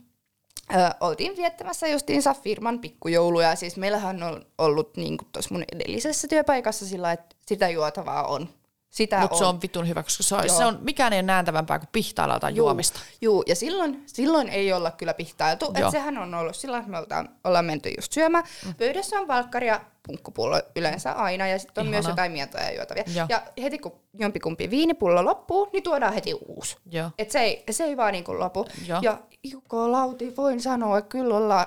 [0.75, 3.57] ö, oltiin viettämässä justiinsa firman pikkujouluja.
[3.57, 8.49] Siis meillähän on ollut niin tuossa mun edellisessä työpaikassa sillä, että sitä juotavaa on.
[8.97, 9.39] Sitä Mutta on.
[9.39, 10.57] se on vitun hyvä, koska se on, Joo.
[10.57, 13.01] se on mikään ei ole nääntävämpää kuin pihtailla jotain Juu, juomista.
[13.21, 15.65] Juu, ja silloin, silloin ei olla kyllä pihtailtu.
[15.65, 15.75] Joo.
[15.75, 18.45] Että sehän on ollut silloin, että me oltaan, ollaan menty just syömään.
[18.67, 18.75] Mm.
[18.75, 22.01] Pöydässä on valkkari ja punkkupullo yleensä aina, ja sitten on Ihanaa.
[22.03, 23.05] myös jotain mietoja juotavia.
[23.15, 23.27] Joo.
[23.29, 26.77] Ja heti kun jompikumpi viinipullo loppuu, niin tuodaan heti uusi.
[26.91, 27.11] Joo.
[27.19, 28.67] Et se, ei, se ei vaan niinku lopu.
[28.87, 28.99] Joo.
[29.03, 31.67] Ja Jukko Lauti, voin sanoa, että kyllä ollaan,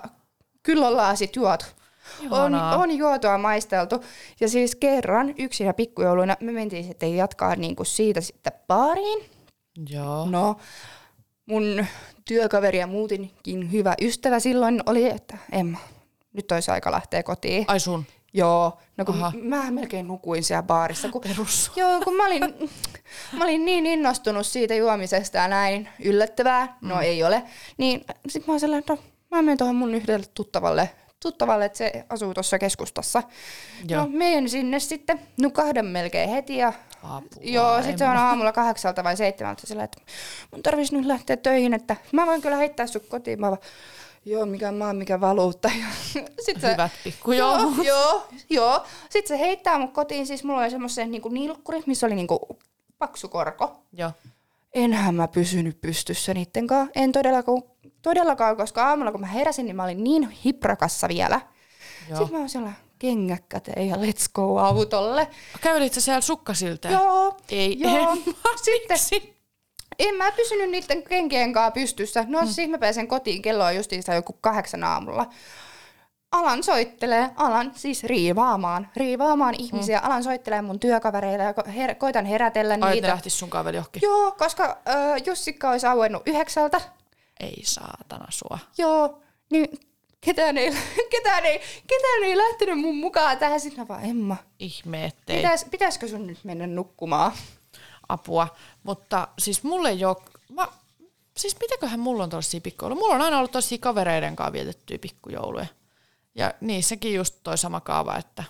[0.64, 1.66] kyllä ollaan sit juotu.
[2.32, 4.04] On, on juotua maisteltu.
[4.40, 9.26] Ja siis kerran yksinä pikkujouluina me mentiin sitten jatkaa niinku siitä sitten baariin.
[9.90, 10.26] Joo.
[10.30, 10.58] No,
[11.46, 11.86] mun
[12.26, 15.78] työkaveri ja muutenkin hyvä ystävä silloin oli, että Emma,
[16.34, 17.66] nyt olisi aika lähteä kotiin.
[17.68, 18.06] Ai sun.
[18.34, 19.32] Joo, no kun Aha.
[19.42, 21.10] mä melkein nukuin siellä baarissa.
[21.10, 21.72] Kun, Perus.
[21.76, 22.42] Joo, kun mä olin,
[23.38, 27.02] mä olin niin innostunut siitä juomisesta ja näin yllättävää, no Mm.
[27.02, 27.44] ei ole,
[27.78, 29.00] niin sit mä oon sellainen, että no,
[29.32, 30.90] mä menen tuohon mun yhdelle tuttavalle,
[31.22, 33.24] tuttavalle, että se asuu tuossa keskustassa.
[33.88, 34.02] Joo.
[34.02, 39.04] No menen sinne sitten, nukahdan melkein heti ja Apua, Joo, sitten se on aamulla kahdeksalta
[39.04, 40.02] vai seitsemältä sillä, että
[40.52, 43.40] mun tarvitsisi nyt lähteä töihin, että mä voin kyllä heittää sut kotiin.
[43.42, 43.62] Mä vaan,
[44.26, 45.68] joo, mikä maa, mikä valuutta.
[45.80, 45.86] Ja
[46.46, 47.78] sit se, Hyvät pikkujoulut.
[47.78, 48.86] Joo, joo, joo.
[49.10, 52.60] Sitten se heittää mut kotiin, siis mulla oli semmoisen niinku nilkkuri, missä oli niinku
[52.98, 53.84] paksu korko.
[53.94, 54.12] Joo.
[54.74, 56.92] Enhän mä pysynyt pystyssä niitten kanssa.
[56.96, 57.64] En todellakaan,
[58.02, 61.42] todellakaan, koska aamulla kun mä heräsin, niin mä olin niin hiprakassa vielä.
[62.10, 62.18] Joo.
[62.18, 65.28] Sitten mä oon siellä kengät käteen ja let's go autolle.
[65.62, 66.94] Kävelit sä siellä sukkasilteen?
[66.94, 67.38] Joo.
[67.50, 68.12] Ei, Joo.
[68.12, 68.36] en.
[68.64, 68.98] Sitten
[70.00, 72.26] en mä pysynyt niiden kenkien kanssa pystyssä.
[72.28, 72.48] No mm.
[72.48, 75.30] siis mä pääsen kotiin, kello on justiinsa joku kahdeksan aamulla.
[76.32, 80.00] Alan soittelee, alan siis riivaamaan, riivaamaan ihmisiä.
[80.00, 83.08] Alan soittelee mun työkavereille ja her- koitan herätellä Ai, niitä.
[83.08, 84.02] lähtis sun kaveri johonkin.
[84.02, 86.82] Joo, koska äh, Jussikka olisi auennut yhdeksältä.
[87.40, 88.60] Ei saatana sua.
[88.78, 89.22] Joo,
[89.52, 89.80] niin
[90.22, 90.72] ketään ei,
[91.12, 93.60] ketään ei, ketään ei lähtenyt mun mukaan tähän.
[93.60, 97.32] Sitten vaan, Emma, Ihme, ettei pitäis, pitäisikö sun nyt mennä nukkumaan?
[98.10, 98.48] apua.
[98.84, 100.16] Mutta siis mulle ei ole...
[100.50, 100.68] Mä,
[101.38, 103.00] siis mitäköhän mulla on tosia pikkujouluja?
[103.00, 105.66] Mulla on aina ollut tosia kavereiden kanssa vietettyjä pikkujouluja.
[106.36, 108.44] Ja niissäkin just toi sama kaava, että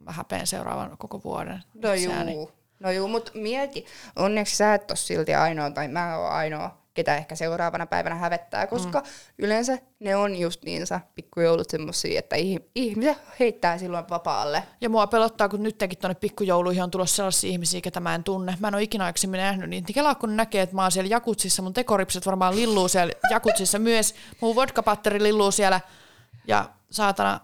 [0.00, 1.62] mä häpeen seuraavan koko vuoden.
[1.74, 3.86] No juu, no juu, mutta mieti,
[4.16, 8.66] onneksi sä et ole silti ainoa, tai mä oon ainoa, ketä ehkä seuraavana päivänä hävettää,
[8.66, 9.06] koska mm.
[9.38, 14.62] yleensä ne on justiinsa pikkujoulut semmosia, että ih- ihmiset heittää silloin vapaalle.
[14.80, 18.56] Ja mua pelottaa, kun nytkin tuonne pikkujouluihin on tulossa sellaisia ihmisiä, ketä mä en tunne.
[18.60, 19.86] Mä en ole ikinä aikaisemmin nähnyt niitä.
[19.86, 23.78] Niin kelaa, kun näkee, että mä oon siellä jakutsissa, mun tekoripset varmaan lilluu siellä jakutsissa
[23.78, 24.14] myös.
[24.40, 25.80] Mun vodkapatteri lilluu siellä
[26.46, 27.40] ja saatana,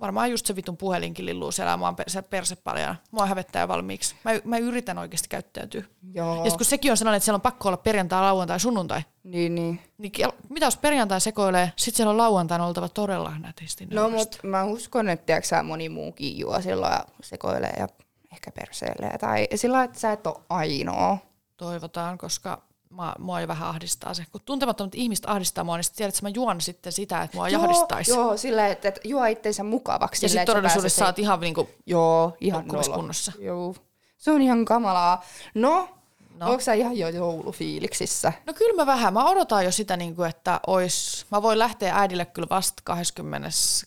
[0.00, 2.96] varmaan just se vitun puhelinkin lilluu siellä se perse paljana.
[3.10, 4.14] Mua hävettää valmiiksi.
[4.24, 5.82] Mä, mä yritän oikeasti käyttäytyä.
[6.14, 6.44] Joo.
[6.44, 9.80] Ja kun sekin on sellainen, että siellä on pakko olla perjantai, lauantai, sunnuntai, Niin, niin.
[9.98, 10.12] niin
[10.48, 13.86] mitä jos perjantai sekoilee, sit siellä on lauantaina oltava todella nätisti.
[13.86, 14.36] No nöyrästi.
[14.36, 17.88] mut mä uskon, että sä, moni muukin juo silloin ja sekoilee ja
[18.32, 19.18] ehkä perseilee.
[19.18, 21.18] Tai sillä että sä et ole ainoa.
[21.56, 24.24] Toivotaan, koska mä, mua jo vähän ahdistaa se.
[24.32, 27.48] Kun tuntemattomat ihmiset ahdistaa mua, niin sit tiedät, että mä juon sitten sitä, että mua
[27.48, 28.10] jahdistaisi.
[28.10, 30.24] Joo, joo sillä että, että juo itsensä mukavaksi.
[30.24, 33.32] Ja sitten todellisuudessa sä oot ihan niinku, Joo, ihan nukkumiskunnossa.
[33.38, 33.74] Joo.
[34.18, 35.24] Se on ihan kamalaa.
[35.54, 35.88] No,
[36.34, 36.46] No.
[36.50, 38.32] onko sä ihan jo joulufiiliksissä?
[38.46, 42.24] no kyllä mä vähän, mä odotan jo sitä, niinku, että ois, mä voin lähteä äidille
[42.24, 43.86] kyllä vasta 22.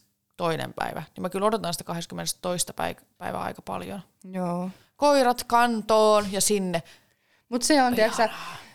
[0.76, 1.04] päivä.
[1.16, 2.68] Niin mä kyllä odotan sitä 22.
[2.76, 4.02] päi- päivää aika paljon.
[4.32, 4.70] Joo.
[4.96, 6.84] Koirat kantoon ja sinne.
[7.50, 8.30] Mutta se on, tiedätkö,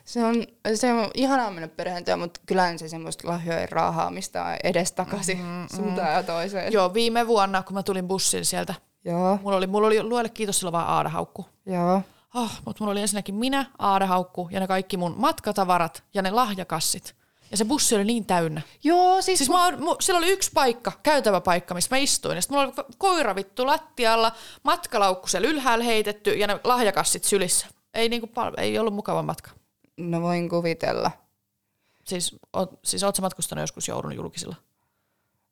[0.09, 5.39] se on, se on ihanaa mennä perheentää, mutta kyllähän se semmoista lahjojen raahaamista on edestakaisin
[5.39, 6.73] mm, suuntaan ja toiseen.
[6.73, 10.59] Joo, viime vuonna, kun mä tulin bussin sieltä, Joo, mulla oli, mulla oli luelle kiitos
[10.59, 11.47] silloin vaan Aada-haukku.
[11.67, 12.03] joo.
[12.35, 17.15] Oh, mutta mulla oli ensinnäkin minä, Aada-haukku ja ne kaikki mun matkatavarat ja ne lahjakassit.
[17.51, 18.61] Ja se bussi oli niin täynnä.
[18.85, 22.37] Joo, siis, Siis mä, oon- mu, siellä oli yksi paikka, käytävä paikka, missä mä istuin.
[22.37, 27.67] Ja mulla oli koira vittu lattialla, matkalaukku siellä ylhäällä heitetty ja ne lahjakassit sylissä.
[27.95, 29.51] Ei, niinku, pal- ei ollut mukava matka.
[29.99, 31.11] No voin kuvitella.
[32.05, 34.57] Siis, oot, siis oot sä matkustanut joskus joulun julkisilla?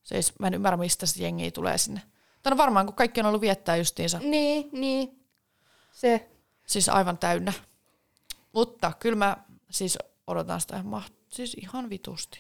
[0.03, 2.01] Siis mä en ymmärrä, mistä se jengi tulee sinne.
[2.43, 4.19] Tai no varmaan, kun kaikki on ollut viettää justiinsa.
[4.19, 5.27] Niin, niin.
[5.93, 6.29] Se.
[6.67, 7.53] Siis aivan täynnä.
[8.53, 9.37] Mutta kyllä mä
[9.71, 12.39] siis odotan sitä maht- siis ihan vitusti.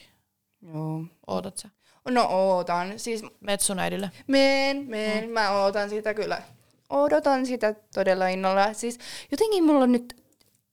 [0.62, 1.04] Joo.
[1.26, 1.68] Ootat sä?
[2.08, 2.98] No ootan.
[2.98, 4.10] Siis Meet sun äidille.
[4.26, 5.24] meen, meen.
[5.24, 5.30] Mm.
[5.30, 6.42] Mä ootan sitä kyllä.
[6.90, 8.72] Odotan sitä todella innolla.
[8.72, 8.98] Siis
[9.30, 10.25] jotenkin mulla on nyt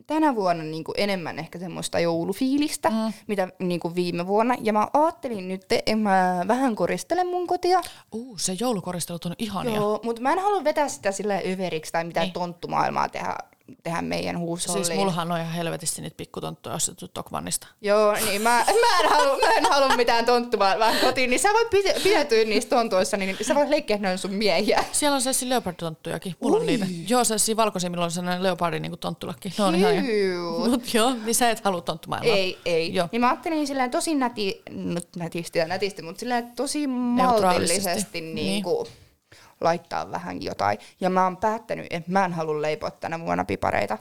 [0.07, 3.13] tänä vuonna niin kuin enemmän ehkä semmoista joulufiilistä, mm.
[3.27, 4.55] mitä niin kuin viime vuonna.
[4.61, 7.81] Ja mä ajattelin nyt, että mä vähän koristelen mun kotia.
[8.11, 9.75] Uu, se joulukoristelut on ihania.
[9.75, 12.33] Joo, mutta mä en halua vetää sitä sillä överiksi tai mitään niin.
[12.33, 13.35] tonttumaailmaa tehdä,
[13.83, 14.85] tehdä meidän huusholliin.
[14.85, 17.67] Siis mullahan on ihan helvetisti niitä pikkutonttuja ostettu Tokmannista.
[17.81, 18.49] Joo, niin mä,
[18.81, 22.75] mä, en halua, mä en halua mitään tonttumaailmaa kotiin, niin sä voit pide- pidätyä niistä
[22.75, 24.83] tontuissa, niin sä voit leikkiä, että ne on sun miehiä.
[24.91, 26.35] Siellä on sellaisia leoparditonttujakin.
[26.39, 26.85] Mulla on niitä.
[27.07, 29.53] Joo, sellaisia valkoisia, millä on sellainen leopardin niin tonttulakki.
[29.57, 29.73] Ne on.
[29.75, 30.69] Cute.
[30.69, 32.35] Mut joo, niin sä et halua tonttumaailmaa.
[32.35, 32.93] Ei, ei.
[32.93, 33.09] Joo.
[33.11, 38.35] Niin mä ajattelin silleen tosi näti, no, nätisti ja nätisti, mutta silleen tosi maltillisesti Niin.
[38.35, 38.87] niin kuin
[39.63, 40.77] laittaa vähän jotain.
[41.01, 43.97] Ja mä oon päättänyt, että mä en halua leipoa tänä vuonna pipareita.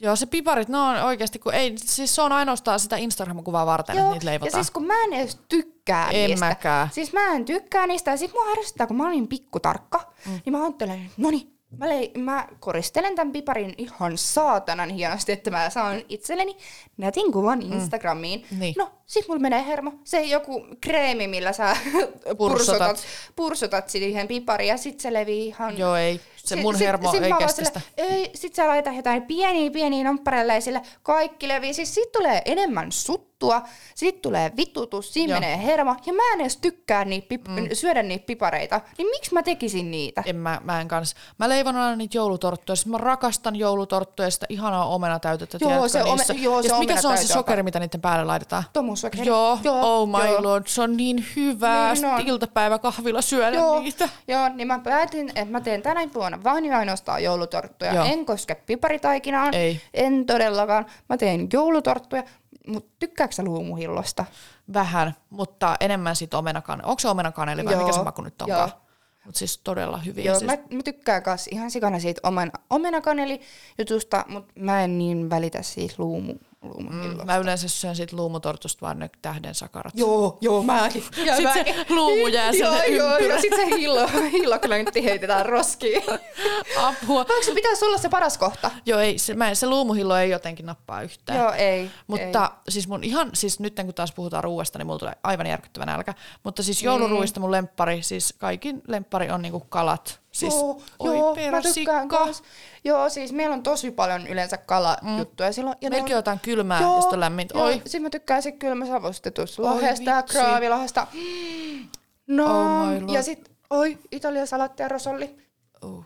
[0.00, 3.96] Joo, se piparit, no on oikeasti, kun ei, siis se on ainoastaan sitä Instagram-kuvaa varten,
[3.98, 4.64] että niitä ja leivotaan.
[4.64, 6.46] siis kun mä en edes tykkää En niistä.
[6.46, 6.88] mäkään.
[6.92, 10.40] Siis mä en tykkää niistä ja sit mua ärsyttää, kun mä olin pikkutarkka, mm.
[10.44, 15.50] niin mä ajattelen, no niin, mä, lei, mä koristelen tämän piparin ihan saatanan hienosti, että
[15.50, 16.56] mä saan itselleni
[16.96, 18.46] nätin kuvan Instagramiin.
[18.58, 18.74] Niin.
[18.78, 19.92] No, sit mulla menee hermo.
[20.04, 21.76] Se joku kreemi, millä sä
[22.38, 23.02] pursotat,
[23.36, 25.78] pursotat siihen pipariin ja sit se levii ihan...
[25.78, 26.20] Joo, ei.
[26.36, 27.80] Se Sit- mun sit- hermo sit ei mä vaan kestä sille, sitä.
[27.96, 31.74] Ei, sit sä laitat jotain pieniä, pieniä nomppareille ja sille kaikki levii.
[31.74, 32.92] Siis sit tulee enemmän
[33.38, 33.62] suttua,
[33.94, 35.40] sit tulee vitutus, siinä Joo.
[35.40, 35.96] menee hermo.
[36.06, 37.68] Ja mä en edes tykkää niitä pip- mm.
[37.72, 38.80] syödä niitä pipareita.
[38.98, 40.22] Niin miksi mä tekisin niitä?
[40.26, 41.14] En mä, mä en kans.
[41.38, 42.76] Mä leivon aina niitä joulutorttuja.
[42.76, 45.58] Siis mä rakastan joulutorttuja, sitä ihanaa omenatäytettä.
[45.60, 46.34] Joo, tiedätkö se ome- niissä?
[46.34, 48.64] joo, se ja mikä se on se sokeri, mitä niiden päälle laitetaan?
[48.72, 49.26] Tomusokeri.
[49.26, 50.42] Joo, Joo, oh my joo.
[50.42, 51.86] lord, se on niin hyvää.
[51.86, 52.26] Niin Sitten on.
[52.26, 54.08] iltapäiväkahvilla syödä Joo, niitä.
[54.28, 57.94] joo, niin mä päätin, että mä teen tänä vuonna vain ja ainoastaan joulutorttuja.
[57.94, 58.04] Joo.
[58.04, 59.80] En koske piparitaikinaan, Ei.
[59.94, 60.86] en todellakaan.
[61.08, 62.22] Mä teen joulutorttuja,
[62.68, 64.24] mutta tykkääksä sä luumuhillosta?
[64.72, 66.82] Vähän, mutta enemmän sit omenakane.
[66.86, 68.68] Onko se omenakaneli vai Joo, mikä se maku nyt onkaan?
[68.68, 68.80] joo.
[69.24, 70.24] Mutta siis todella hyviä.
[70.24, 75.30] Joo, siis, mä, mä tykkään kas ihan sikana siitä omen, omenakaneli-jutusta, mutta mä en niin
[75.30, 77.22] välitä siitä luumu, luumuhillosta.
[77.22, 79.92] mm, mä yleensä syön siitä luumutortusta vaan ne tähden sakarat.
[79.96, 81.04] Joo, joo, mäkin.
[81.26, 83.36] Ja Sit mä- se luumu jää joo, sinne joo, ympyrään.
[83.36, 86.02] ja sit se hillo, hilloklöntti heitetään roskiin.
[86.82, 87.20] Apua.
[87.20, 88.70] Onko se pitäisi olla se paras kohta?
[88.86, 91.38] Joo, ei, se, mä, se luumuhillo ei jotenkin nappaa yhtään.
[91.38, 91.90] Joo, ei.
[92.06, 92.72] Mutta ei.
[92.72, 96.14] siis mun ihan, siis nyt kun taas puhutaan ruuasta, niin mulla tulee aivan järkyttävä nälkä.
[96.44, 100.20] Mutta siis jouluruuista mun lemppari, siis kaikin lemppari on niinku kalat.
[100.38, 102.06] Siis, joo, oi joo, mä persikka.
[102.06, 102.42] kans.
[102.84, 105.76] Joo, siis meillä on tosi paljon yleensä kalajuttuja silloin.
[105.80, 107.58] Ja Meilläkin on jotain kylmää sitten on lämmintä.
[107.58, 111.06] Joo, Oi, sit mä tykkään sit kylmäsavustetusta Oi lohesta ja.
[111.12, 111.88] Mm.
[112.26, 115.36] No, Oh ja sit, oi, Italian salatti ja rosolli.
[115.84, 116.04] uh.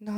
[0.00, 0.12] No,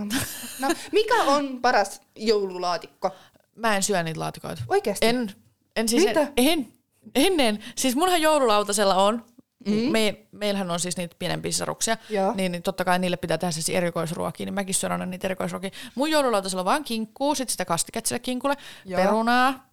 [0.61, 3.11] no, mikä on paras joululaatikko?
[3.55, 4.62] Mä en syö niitä laatikoita.
[4.68, 5.07] Oikeesti?
[5.07, 5.33] En,
[5.76, 6.20] en siis Mitä?
[6.20, 6.72] En, en,
[7.14, 7.64] ennen.
[7.76, 9.24] Siis munhan joululautasella on,
[9.66, 9.92] mm.
[9.92, 12.33] me, meillähän on siis niitä pienempiä sisaruksia, Joo.
[12.35, 15.70] niin, niin totta kai niille pitää tehdä siis erikoisruokia, niin mäkin syön aina niitä erikoisruokia.
[15.94, 19.02] Mun joululautasella on vaan kinkkuu, sitten sitä kastiketta sille kinkulle, Joo.
[19.02, 19.68] perunaa,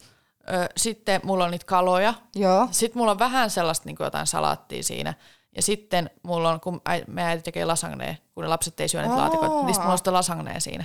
[0.53, 2.67] ö, sitten mulla on niitä kaloja, Joo.
[2.71, 5.13] sitten mulla on vähän sellaista niin jotain salaattia siinä.
[5.55, 9.01] Ja sitten mulla on, kun äi, me äiti tekee lasagnea, kun ne lapset ei syö
[9.01, 9.19] niitä Aa.
[9.21, 10.83] laatikoita, niin sitten mulla on sitä lasagnea siinä.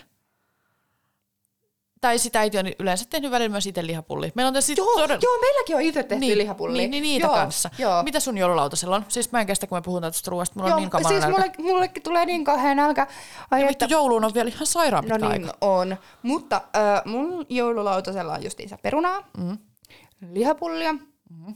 [2.00, 4.32] Tai sitä äiti on yleensä tehnyt välillä myös itse lihapulli.
[4.34, 5.20] Meillä on tässä Joo, todella...
[5.22, 6.78] joo, meilläkin on itse tehty niin, lihapulli.
[6.78, 7.70] Niin, niin niitä joo, kanssa.
[7.78, 8.02] Joo.
[8.02, 9.04] Mitä sun joululautasella on?
[9.08, 10.54] Siis mä en kestä, kun me puhutaan tästä ruoasta.
[10.56, 11.38] Mulla joo, on niin kamala siis nälkä.
[11.58, 13.06] mulle, mullekin tulee niin kauhean nälkä.
[13.50, 15.56] Ai, Ja vittu, jouluun on vielä ihan sairaan No niin aika.
[15.60, 15.96] on.
[16.22, 19.58] Mutta äh, mun joululautasella on justiinsa perunaa, mm.
[20.32, 20.92] lihapullia.
[20.92, 21.54] Mm.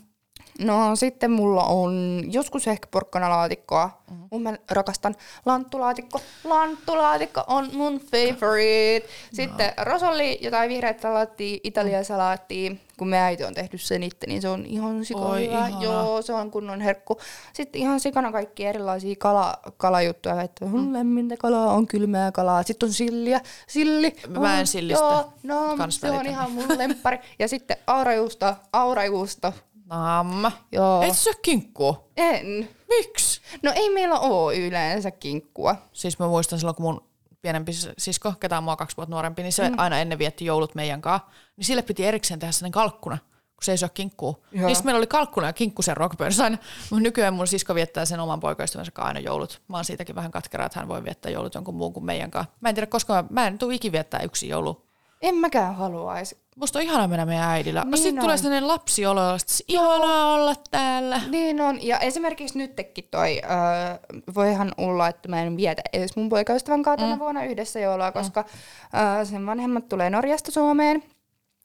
[0.59, 4.03] No sitten mulla on joskus ehkä porkkanalaatikkoa.
[4.11, 4.17] Mm.
[4.31, 6.21] Mun mä rakastan lanttulaatikko.
[6.45, 9.09] Lanttulaatikko on mun favorite.
[9.33, 9.85] Sitten no.
[9.85, 12.73] rosolli, jotain vihreät salaattia, italian salaattia.
[12.97, 15.67] Kun me äiti on tehnyt sen itse, niin se on ihan sika Oi, hyvä.
[15.67, 15.83] ihanaa.
[15.83, 17.19] Joo, se on kunnon herkku.
[17.53, 20.93] Sitten ihan sikana kaikki erilaisia kala, kalajuttuja, että mm.
[20.93, 24.17] lämmintä kalaa, on kylmää kalaa, sitten on silliä, silli.
[24.29, 27.19] Mä en sillistä Joo, no, se on ihan mun lemppari.
[27.38, 29.53] Ja sitten aurajuusto, aurajuusto.
[29.92, 30.52] Namma.
[30.72, 31.02] Joo.
[31.02, 32.09] Et syö kinkkua.
[32.16, 32.68] En.
[32.88, 33.40] Miksi?
[33.62, 35.76] No ei meillä ole yleensä kinkkua.
[35.92, 37.09] Siis mä muistan silloin, kun mun
[37.42, 39.74] pienempi sisko, ketä on mua kaksi vuotta nuorempi, niin se mm.
[39.78, 41.28] aina ennen vietti joulut meidän kanssa.
[41.57, 44.35] Niin sille piti erikseen tehdä sellainen kalkkuna, kun se ei syö kinkkua.
[44.52, 44.66] Joo.
[44.66, 46.59] Niin meillä oli kalkkuna ja kinkku sen ruokapöydässä aina.
[46.90, 49.62] Mun nykyään mun sisko viettää sen oman poikaystävänsä kanssa aina joulut.
[49.68, 52.52] Mä oon siitäkin vähän katkera, että hän voi viettää joulut jonkun muun kuin meidän kanssa.
[52.61, 54.87] Mä en tiedä, koska mä, en tuu ikin viettää yksin joulu.
[55.22, 56.41] En mäkään haluaisi.
[56.57, 57.81] Musta on ihanaa mennä meidän äidillä.
[57.81, 61.21] Niin Niin Sitten tulee sellainen lapsiolo, se ihanaa olla täällä.
[61.29, 61.87] Niin on.
[61.87, 63.99] Ja esimerkiksi nytkin toi, äh,
[64.35, 68.41] voihan olla, että mä en vietä edes mun poikaystävän kanssa tänä vuonna yhdessä joulua, koska
[68.41, 71.03] äh, sen vanhemmat tulee Norjasta Suomeen.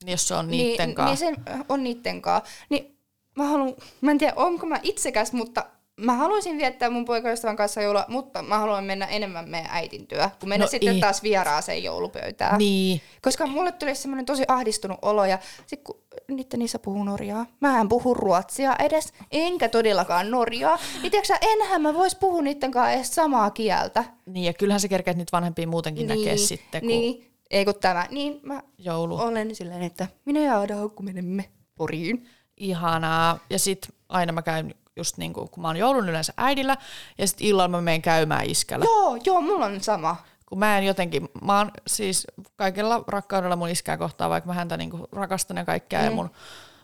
[0.03, 1.25] Niin Jos se on niitten niin, kanssa.
[1.25, 2.49] niin se on niitten kanssa.
[2.69, 2.97] Niin
[3.35, 5.65] mä haluan, mä en tiedä onko mä itsekäs, mutta
[5.97, 10.29] mä haluaisin viettää mun poikaystävän kanssa joulua, mutta mä haluan mennä enemmän meidän äitin työ,
[10.39, 10.99] kun mennä No sitten ei.
[10.99, 12.57] taas vieraaseen joulupöytään.
[12.57, 13.01] Niin.
[13.21, 17.81] Koska mulle tuli semmoinen tosi ahdistunut olo ja sit kun niiden niissä puhuu norjaa, mä
[17.81, 22.91] en puhu ruotsia edes, enkä todellakaan norjaa, niin tiiäksä, enhän mä vois puhua niiden kanssa
[22.91, 24.03] edes samaa kieltä.
[24.25, 27.31] Niin, ja kyllähän se kerkeet niitä vanhempia muutenkin niin, näkee sitten, kun niin.
[27.49, 28.07] Ei kun tämä.
[28.11, 29.17] Niin mä joulu.
[29.19, 32.27] olen silleen, että minä ja Ada kun menemme Poriin.
[32.57, 33.39] Ihanaa.
[33.49, 36.77] Ja sitten aina mä käyn just niin kuin, kun mä oon joulun yleensä äidillä,
[37.17, 38.85] ja sitten illalla mä menen käymään iskällä.
[38.85, 40.15] Joo, joo, mulla on sama.
[40.45, 44.77] Kun mä en jotenkin, mä oon siis kaikella rakkaudella mun iskää kohtaan, vaikka mä häntä
[44.77, 46.05] niin kuin rakastan ja kaikkea, mm.
[46.05, 46.29] ja mun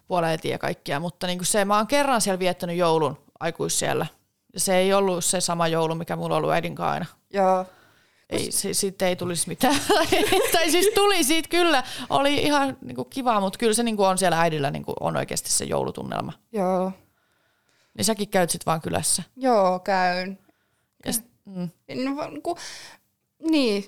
[0.07, 4.05] puoleeti ja kaikkia, mutta niin kuin se, mä oon kerran siellä viettänyt joulun aikuis siellä.
[4.53, 7.05] Ja se ei ollut se sama joulu, mikä mulla on ollut äidin aina.
[7.33, 7.65] Joo.
[8.29, 9.75] Ei, se, siitä ei tulisi mitään.
[10.53, 11.83] tai siis tuli siitä kyllä.
[12.09, 14.95] Oli ihan niin kuin kivaa, mutta kyllä se niin kuin on siellä äidillä niin kuin
[14.99, 16.33] on oikeasti se joulutunnelma.
[16.51, 16.91] Joo.
[17.97, 19.23] Niin säkin käyt sitten vaan kylässä.
[19.35, 20.39] Joo, käyn.
[21.05, 21.69] Ja sit, mm,
[22.03, 22.57] No, kun,
[23.49, 23.85] niin.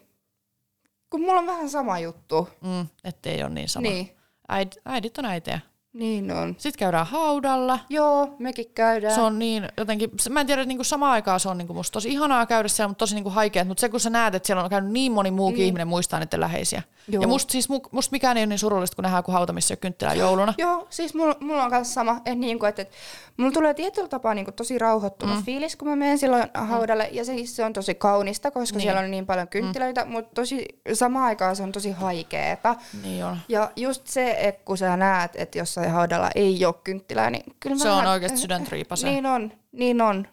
[1.09, 2.49] Kun mulla on vähän sama juttu.
[2.61, 3.81] mm, ettei ole niin sama.
[3.89, 4.15] Niin.
[4.49, 5.59] Äid, äidit on äitejä.
[5.95, 6.55] Niin on.
[6.57, 7.79] Sitten käydään haudalla.
[7.89, 9.15] Joo, mekin käydään.
[9.15, 11.73] Se on niin jotenkin, se- mä en tiedä, että niinku samaan aikaan se on niinku
[11.73, 13.67] musta tosi ihanaa käydä siellä, mutta tosi niinku haikeet.
[13.67, 15.65] Mutta se kun sä näet, että siellä on käynyt niin moni muukin mm.
[15.65, 16.81] ihminen muistaa niiden läheisiä.
[17.07, 17.21] Joo.
[17.21, 19.75] Ja musta, siis, mu- musta mikään ei ole niin surullista, kun nähdään kun hauta, missä
[19.75, 20.53] kynttilää jouluna.
[20.57, 22.95] Joo, siis mulla, mulla on kanssa sama, että, niin kuin, että, että
[23.37, 25.43] mulla tulee tietyllä tapaa niin kuin tosi rauhoittunut mm.
[25.43, 28.77] fiilis, kun mä menen silloin haudalle, ja siis se on tosi kaunista, koska Niin.
[28.77, 28.81] niin.
[28.85, 30.11] siellä on niin paljon kynttilöitä, mm.
[30.11, 32.75] mutta tosi, samaan aikaan se on tosi haikeeta.
[33.03, 33.37] Niin on.
[33.49, 37.77] Ja just se, että kun sä näet, että jossain haudalla ei ole kynttilää, niin kyllä
[37.77, 39.11] Se mä on oikeasti sydäntriipasee.
[39.11, 40.27] Niin on, niin on.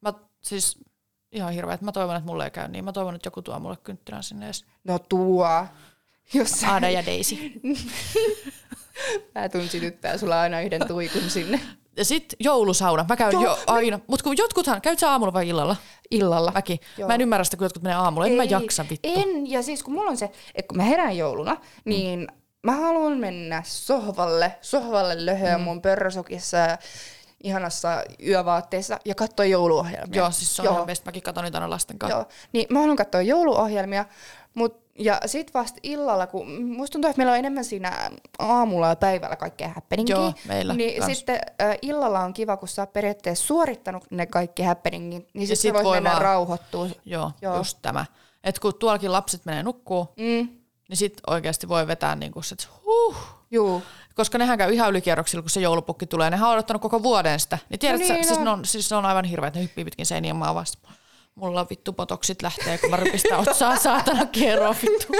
[0.00, 0.78] Mä siis
[1.32, 2.84] ihan hirveä, että mä toivon, että mulle ei käy niin.
[2.84, 4.64] Mä toivon, että joku tuo mulle kynttilän sinne edes.
[4.84, 5.66] No tuo.
[6.34, 7.36] Jos sä, Aada ja Daisy.
[9.34, 11.60] mä tuun sytyttää sulla aina yhden tuikun sinne
[11.96, 13.06] Ja sit joulusauna.
[13.08, 14.00] Mä käyn Joo, jo aina.
[14.06, 15.76] Mut kun jotkuthan, käyt sä aamulla vai illalla?
[16.10, 16.52] illalla.
[16.52, 16.78] Mäkin.
[16.98, 17.08] Joo.
[17.08, 18.26] Mä en ymmärrä sitä, kun jotkut menee aamulla.
[18.26, 19.08] En mä jaksa vittu.
[19.14, 22.28] En, ja siis kun mulla on se, että kun mä herään jouluna, niin
[22.62, 25.64] mä haluan mennä sohvalle, sohvalle löhöä mm.
[25.64, 26.78] mun pörrösokissa ja
[27.42, 30.16] ihanassa yövaatteissa ja katsoa jouluohjelmia.
[30.18, 30.74] Joo, siis se on Joo.
[30.74, 31.04] ihan best.
[31.04, 32.18] Mäkin katon niitä aina lasten kanssa.
[32.18, 34.04] Joo, niin mä haluan katsoa jouluohjelmia,
[34.54, 38.96] mut, ja sit vasta illalla, kun musta tuntuu, että meillä on enemmän siinä aamulla ja
[38.96, 40.16] päivällä kaikkea happeningia.
[40.16, 41.18] Joo, meillä Niin kans.
[41.18, 45.56] sitten äh, illalla on kiva, kun sä oot periaatteessa suorittanut ne kaikki happeningit, niin sit,
[45.56, 46.86] sit sit voit voi mennä vaan- rauhoittua.
[46.86, 47.32] Joo, Joo.
[47.42, 47.56] Joo.
[47.56, 48.06] just tämä.
[48.44, 50.48] Et kun tuollakin lapset menee nukkuu, Mm,
[50.88, 53.16] niin sit oikeasti voi vetää niinku se, että huh.
[53.50, 53.82] juu.
[54.14, 56.30] Koska nehän käy ihan ylikierroksilla, kun se joulupukki tulee.
[56.30, 57.58] Nehän on odottanut koko vuoden sitä.
[57.68, 58.44] Niin tiedät, No no niin niin, siis, on.
[58.44, 60.88] ne on, siis se on aivan hirveä, että ne hyppii pitkin seiniä maa vasta.
[61.34, 65.12] Mulla vittu potoksit lähtee, kun mä rypistän otsaa saatana kerro vittu.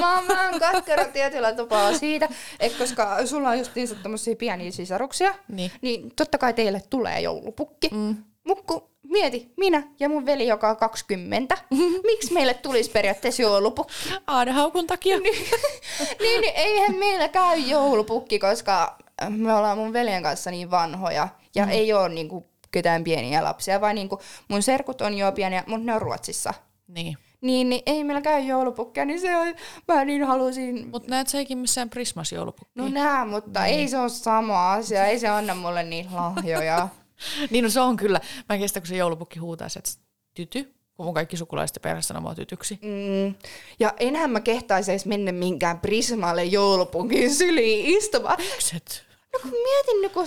[0.00, 2.28] Mä, mä oon katkera tietyllä tapaa siitä,
[2.60, 5.72] että koska sulla on just niin tämmöisiä pieniä sisaruksia, Niin.
[5.82, 7.88] niin totta kai teille tulee joulupukki.
[7.92, 8.16] Mm.
[8.44, 11.58] Mukku, mieti, minä ja mun veli, joka on 20.
[12.06, 13.94] Miksi meille tulisi periaatteessa joulupukki?
[14.26, 15.18] Aadahaukun takia.
[16.22, 21.64] niin, niin eihän meillä käy joulupukki, koska me ollaan mun veljen kanssa niin vanhoja ja
[21.64, 21.70] mm.
[21.70, 25.94] ei ole niinku ketään pieniä lapsia, vaan niinku mun serkut on jo pieniä, mutta ne
[25.94, 26.54] on Ruotsissa.
[26.88, 27.16] Niin.
[27.40, 29.54] Niin, niin ei meillä käy joulupukkia, niin se on,
[29.88, 32.72] mä niin halusin Mutta näet sä ikin missään Prismas joulupukki.
[32.74, 35.06] No nää, mutta ei se ole sama asia.
[35.06, 36.88] Ei se anna mulle niitä lahjoja.
[37.50, 38.20] Niin no se on kyllä.
[38.48, 39.90] Mä en kestä, kun se joulupukki huutaa että
[40.34, 42.78] tyty, kun mun kaikki sukulaiset ja perhe sanoo mua tytyksi.
[42.82, 43.34] Mm.
[43.80, 48.38] Ja enhän mä kehtaisi edes mennä minkään Prismalle joulupunkin syliin istumaan.
[48.38, 49.10] Mikset?
[49.32, 50.26] No kun mietin nyt, kun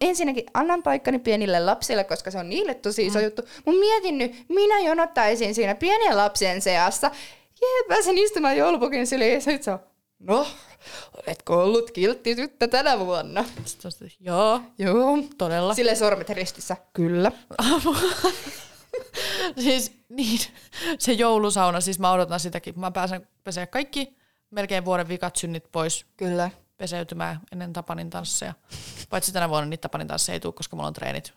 [0.00, 3.24] ensinnäkin annan paikkani pienille lapsille, koska se on niille tosi iso mm.
[3.24, 3.42] juttu.
[3.66, 7.10] Mun mietin nyt, minä jonottaisin siinä pienien lapsien seassa.
[7.60, 9.34] Jee, pääsen istumaan joulupukin syliin.
[9.34, 9.78] Ja sit se on,
[10.20, 10.46] no,
[11.26, 13.44] oletko ollut kiltti tyttö tänä vuonna?
[13.64, 15.18] Sitten joo, Joo.
[15.38, 15.74] todella.
[15.74, 16.76] Sille sormet ristissä.
[16.92, 17.32] Kyllä.
[19.64, 20.40] siis niin,
[20.98, 22.80] se joulusauna, siis mä odotan sitäkin.
[22.80, 24.16] Mä pääsen pesee kaikki
[24.50, 26.50] melkein vuoden vikat synnit pois Kyllä.
[26.76, 28.54] peseytymään ennen Tapanin tansseja.
[29.10, 31.32] Paitsi tänä vuonna niitä Tapanin tansseja ei tule, koska mulla on treenit.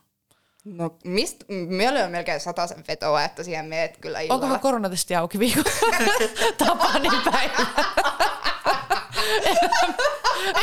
[0.66, 1.46] No mistä?
[1.50, 2.54] Meillä on melkein sen
[2.88, 4.34] vetoa, että siihen meet kyllä illalla.
[4.34, 5.64] Onkohan koronatesti auki viikon
[6.66, 7.66] Tapanin päivä?
[9.46, 9.58] En,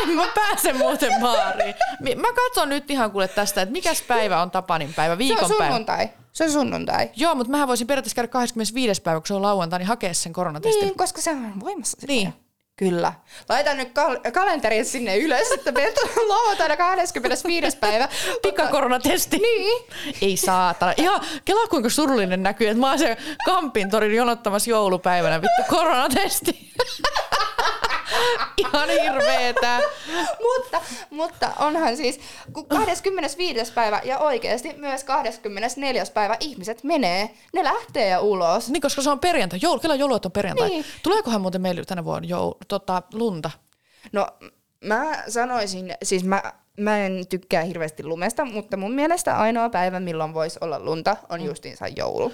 [0.02, 1.74] en mä pääse muuten baariin.
[2.16, 6.08] Mä katson nyt ihan kuule tästä, että mikäs päivä on Tapanin päivä, se on sunnuntai.
[6.32, 7.10] Se on sunnuntai.
[7.16, 9.02] Joo, mutta mähän voisin periaatteessa käydä 25.
[9.02, 10.84] päivä, kun se on lauantai, niin hakea sen koronatestin.
[10.84, 11.96] Niin, koska se on voimassa.
[12.00, 12.16] sitten.
[12.16, 12.34] Niin.
[12.76, 13.12] Kyllä.
[13.48, 15.94] Laita nyt kal- kalenteriin sinne ylös, että meet
[16.28, 17.76] lauantaina 25.
[17.76, 18.08] päivä.
[18.42, 19.38] Pikakoronatesti.
[19.38, 19.82] Niin.
[20.22, 20.94] Ei saatana.
[20.96, 26.72] Ihan, kelaa kuinka surullinen näkyy, että mä oon se Kampin torin jonottamassa joulupäivänä vittu koronatesti.
[28.56, 29.80] Ihan hirveetä.
[30.40, 30.80] mutta,
[31.10, 32.20] mutta onhan siis,
[32.52, 33.72] kun 25.
[33.72, 36.04] päivä ja oikeasti myös 24.
[36.14, 38.70] päivä ihmiset menee, ne lähtee ulos.
[38.70, 39.58] Niin, koska se on perjantai.
[39.62, 40.68] Joulu, kyllä joulut on perjantai.
[40.68, 40.84] Niin.
[41.02, 43.50] Tuleekohan muuten meille tänä vuonna jou, tota, lunta?
[44.12, 44.26] No
[44.84, 46.42] mä sanoisin, siis mä,
[46.78, 51.40] mä en tykkää hirveästi lumesta, mutta mun mielestä ainoa päivä, milloin voisi olla lunta, on
[51.40, 52.32] justiinsa joulu.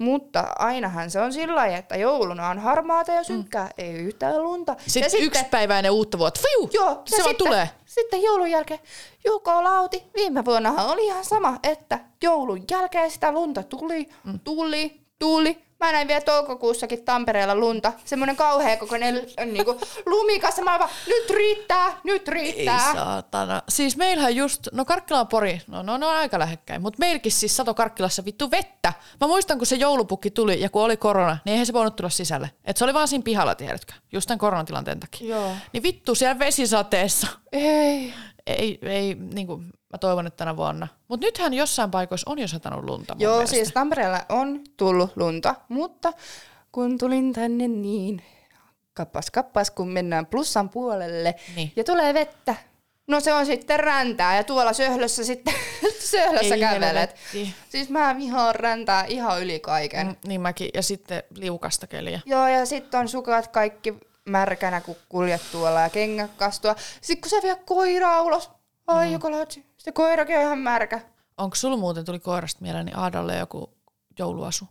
[0.00, 3.70] Mutta ainahan se on sillä lailla, että jouluna on harmaata ja synkkää, mm.
[3.78, 4.76] ei yhtään lunta.
[4.86, 6.40] Sitten, sitten yksi päivä ennen uutta vuotta.
[6.40, 6.70] Fiu!
[6.72, 7.70] Joo, se ja vaan sitten, tulee.
[7.86, 8.80] Sitten joulun jälkeen
[9.24, 14.40] Juko Lauti, viime vuonnahan oli ihan sama, että joulun jälkeen sitä lunta tuli, mm.
[14.44, 15.69] tuli, tuli.
[15.80, 17.92] Mä näin vielä toukokuussakin Tampereella lunta.
[18.04, 20.58] Semmoinen kauhea kokoinen niinku, lumikas.
[20.58, 22.88] Mä vaan, nyt riittää, nyt riittää.
[22.88, 23.62] Ei saatana.
[23.68, 27.56] Siis meillähän just, no Karkkila on Pori, no, no, no aika lähekkäin, mutta meilläkin siis
[27.56, 28.92] sato Karkkilassa vittu vettä.
[29.20, 32.10] Mä muistan, kun se joulupukki tuli ja kun oli korona, niin eihän se voinut tulla
[32.10, 32.50] sisälle.
[32.64, 35.28] Et se oli vaan siinä pihalla, tiedätkö, just tämän koronatilanteen takia.
[35.28, 35.52] Joo.
[35.72, 37.26] Niin vittu siellä vesisateessa.
[37.52, 38.14] Ei.
[38.46, 40.88] Ei, ei niin kuin, mä toivon, että tänä vuonna.
[41.08, 43.54] Mutta nythän jossain paikoissa on jo satanut lunta Joo, mielestä.
[43.56, 46.12] siis Tampereella on tullut lunta, mutta
[46.72, 48.22] kun tulin tänne niin
[48.94, 51.72] kappas kappas, kun mennään plussan puolelle Niin.
[51.76, 52.54] ja tulee vettä.
[53.08, 55.54] No se on sitten räntää ja tuolla söhlössä sitten
[56.10, 56.82] söhlössä Ei kävelet.
[56.88, 57.54] helvetti.
[57.68, 60.06] Siis mä vihaan räntää ihan yli kaiken.
[60.06, 60.70] Mm, niin mäkin.
[60.74, 62.20] Ja sitten liukasta keliä.
[62.26, 66.76] Joo, ja sitten on sukat kaikki märkänä, kun kuljet tuolla ja kengät kastua.
[67.00, 68.50] Sitten kun sä vie koiraa ulos,
[68.86, 69.12] ai mm.
[69.12, 71.00] joka laatsi, se koirakin on ihan märkä.
[71.38, 73.70] Onko sulla muuten tuli koirasta mieleen niin Aadalle joku
[74.18, 74.64] jouluasu?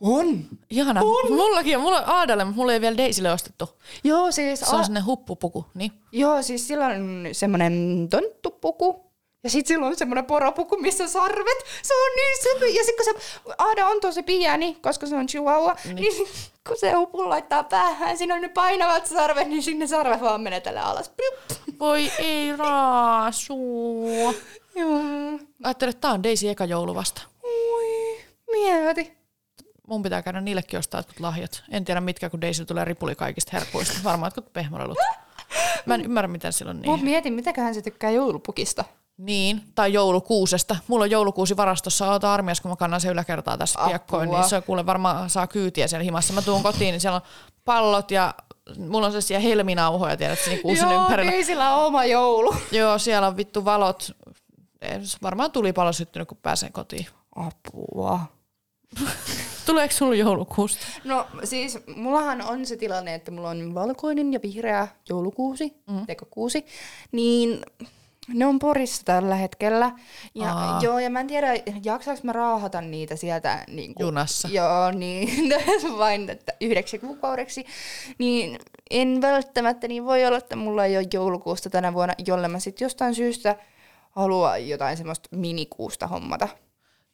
[0.00, 0.44] On.
[0.70, 1.00] Ihana.
[1.04, 1.32] On.
[1.32, 1.82] Mullakin on.
[1.82, 3.68] Mulla on Aadalle, mutta mulla ei vielä Daisille ostettu.
[4.04, 5.66] Joo, siis, Se on sellainen huppupuku.
[5.74, 5.92] Niin.
[6.12, 9.05] joo, siis sillä on semmoinen tonttupuku.
[9.46, 11.58] Ja sitten sillä on semmoinen poropuku, missä sarvet.
[11.82, 12.66] Se on niin söpö.
[12.66, 16.28] Ja sitten kun se Aada on tosi pieni, koska se on chihuahua, niin, niin
[16.68, 20.60] kun se hupun laittaa päähän, siinä on ne painavat sarvet, niin sinne sarvet vaan menee
[20.60, 21.10] tälle alas.
[21.80, 23.58] Voi ei raasu.
[24.74, 25.00] Joo.
[25.62, 27.22] Ajattelin, että tää on Daisy eka joulu vasta.
[27.42, 28.18] Oi,
[28.52, 29.12] mieti.
[29.88, 31.62] Mun pitää käydä niillekin ostaa jotkut lahjat.
[31.70, 33.94] En tiedä mitkä, kun Daisy tulee ripuli kaikista herkuista.
[34.04, 34.98] Varmaan jotkut pehmolelut.
[35.86, 36.90] Mä en ymmärrä, miten silloin niin.
[36.90, 38.84] Mut mietin, mitäköhän se tykkää joulupukista.
[39.16, 40.76] Niin, tai joulukuusesta.
[40.88, 43.88] Mulla on joulukuusi varastossa, ota armias, kun mä kannan se yläkertaa tässä Apua.
[43.88, 46.32] piakkoin, niin se kuule varmaan saa kyytiä siellä himassa.
[46.32, 47.22] Mä tuun kotiin, niin siellä on
[47.64, 48.34] pallot ja
[48.78, 51.30] mulla on sellaisia helminauhoja, tiedät, niin kuusen Joo, ympärillä.
[51.30, 52.54] niin sillä on oma joulu.
[52.72, 54.16] Joo, siellä on vittu valot.
[54.80, 57.06] Ei, Varmaan tulipalo syttynyt, kun pääsen kotiin.
[57.36, 58.20] Apua.
[59.66, 60.86] Tuleeko sulla joulukuusta?
[61.04, 66.06] No siis mullahan on se tilanne, että mulla on valkoinen ja vihreä joulukuusi, mm.
[66.06, 66.66] tekokuusi,
[67.12, 67.60] niin
[68.28, 69.92] ne on Porissa tällä hetkellä.
[70.34, 70.80] Ja, Aa.
[70.82, 71.54] joo, ja mä en tiedä,
[71.84, 74.48] jaksaaks mä raahata niitä sieltä niin kuin, Junassa.
[74.48, 75.54] Joo, niin
[75.98, 77.66] vain että yhdeksi kuukaudeksi.
[78.18, 78.58] Niin
[78.90, 82.84] en välttämättä, niin voi olla, että mulla ei ole joulukuusta tänä vuonna, jolle mä sitten
[82.84, 83.56] jostain syystä
[84.10, 86.48] haluan jotain semmoista minikuusta hommata.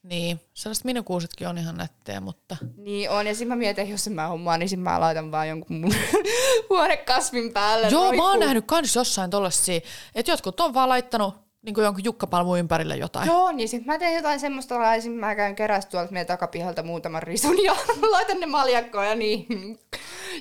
[0.02, 4.12] Niin, sellaiset minukuusetkin on ihan nättejä, mutta Niin on, ja sitten mä mietin, jos en
[4.12, 5.94] mä hommaa, niin sitten mä laitan vaan jonkun mun
[6.70, 7.88] huonekasvin päälle.
[7.88, 9.80] Joo, mä oon nähnyt kans jossain tollasia,
[10.14, 13.26] että jotkut on vaan laittanut niin kuin jonkun jukkapalmun ympärille jotain.
[13.26, 17.22] Joo, niin sitten mä teen jotain semmoista, laisin, mä käyn kerästä tuolta meidän takapihalta muutaman
[17.22, 17.76] risun ja
[18.12, 19.46] laitan ne maljakkoon ja niin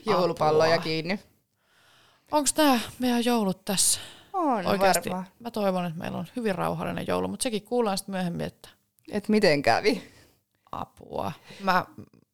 [0.05, 0.83] joulupalloja Apua.
[0.83, 1.19] kiinni.
[2.31, 3.99] Onko nämä meidän joulut tässä?
[4.33, 5.09] On Oikeasti.
[5.09, 5.27] varmaan.
[5.39, 8.69] Mä toivon, että meillä on hyvin rauhallinen joulu, mutta sekin kuullaan sitten myöhemmin, että
[9.11, 10.11] Et miten kävi?
[10.71, 11.31] apua.
[11.63, 11.85] Mä,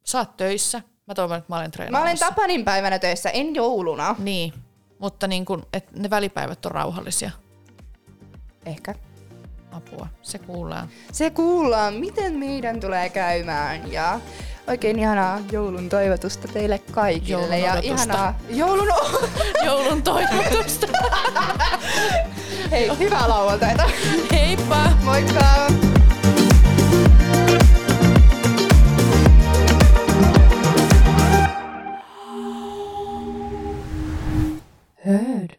[0.05, 0.81] sä oot töissä.
[1.07, 2.25] Mä toivon, että mä olen Mä treenaamassa.
[2.25, 4.15] olen Tapanin päivänä töissä, en jouluna.
[4.19, 4.53] Niin,
[4.99, 7.31] mutta niin kun, että ne välipäivät on rauhallisia.
[8.65, 8.95] Ehkä.
[9.71, 10.89] Apua, se kuullaan.
[11.11, 14.19] Se kuullaan, miten meidän tulee käymään ja
[14.67, 17.31] oikein ihanaa joulun toivotusta teille kaikille.
[17.31, 17.93] Joulun ja odotusta.
[18.13, 19.27] ihanaa joulun o-
[19.65, 20.87] Joulun toivotusta.
[22.71, 23.89] Hei, hyvää lauantaita.
[24.31, 24.89] Heippa!
[25.03, 25.67] Moikka!
[35.03, 35.57] Heard.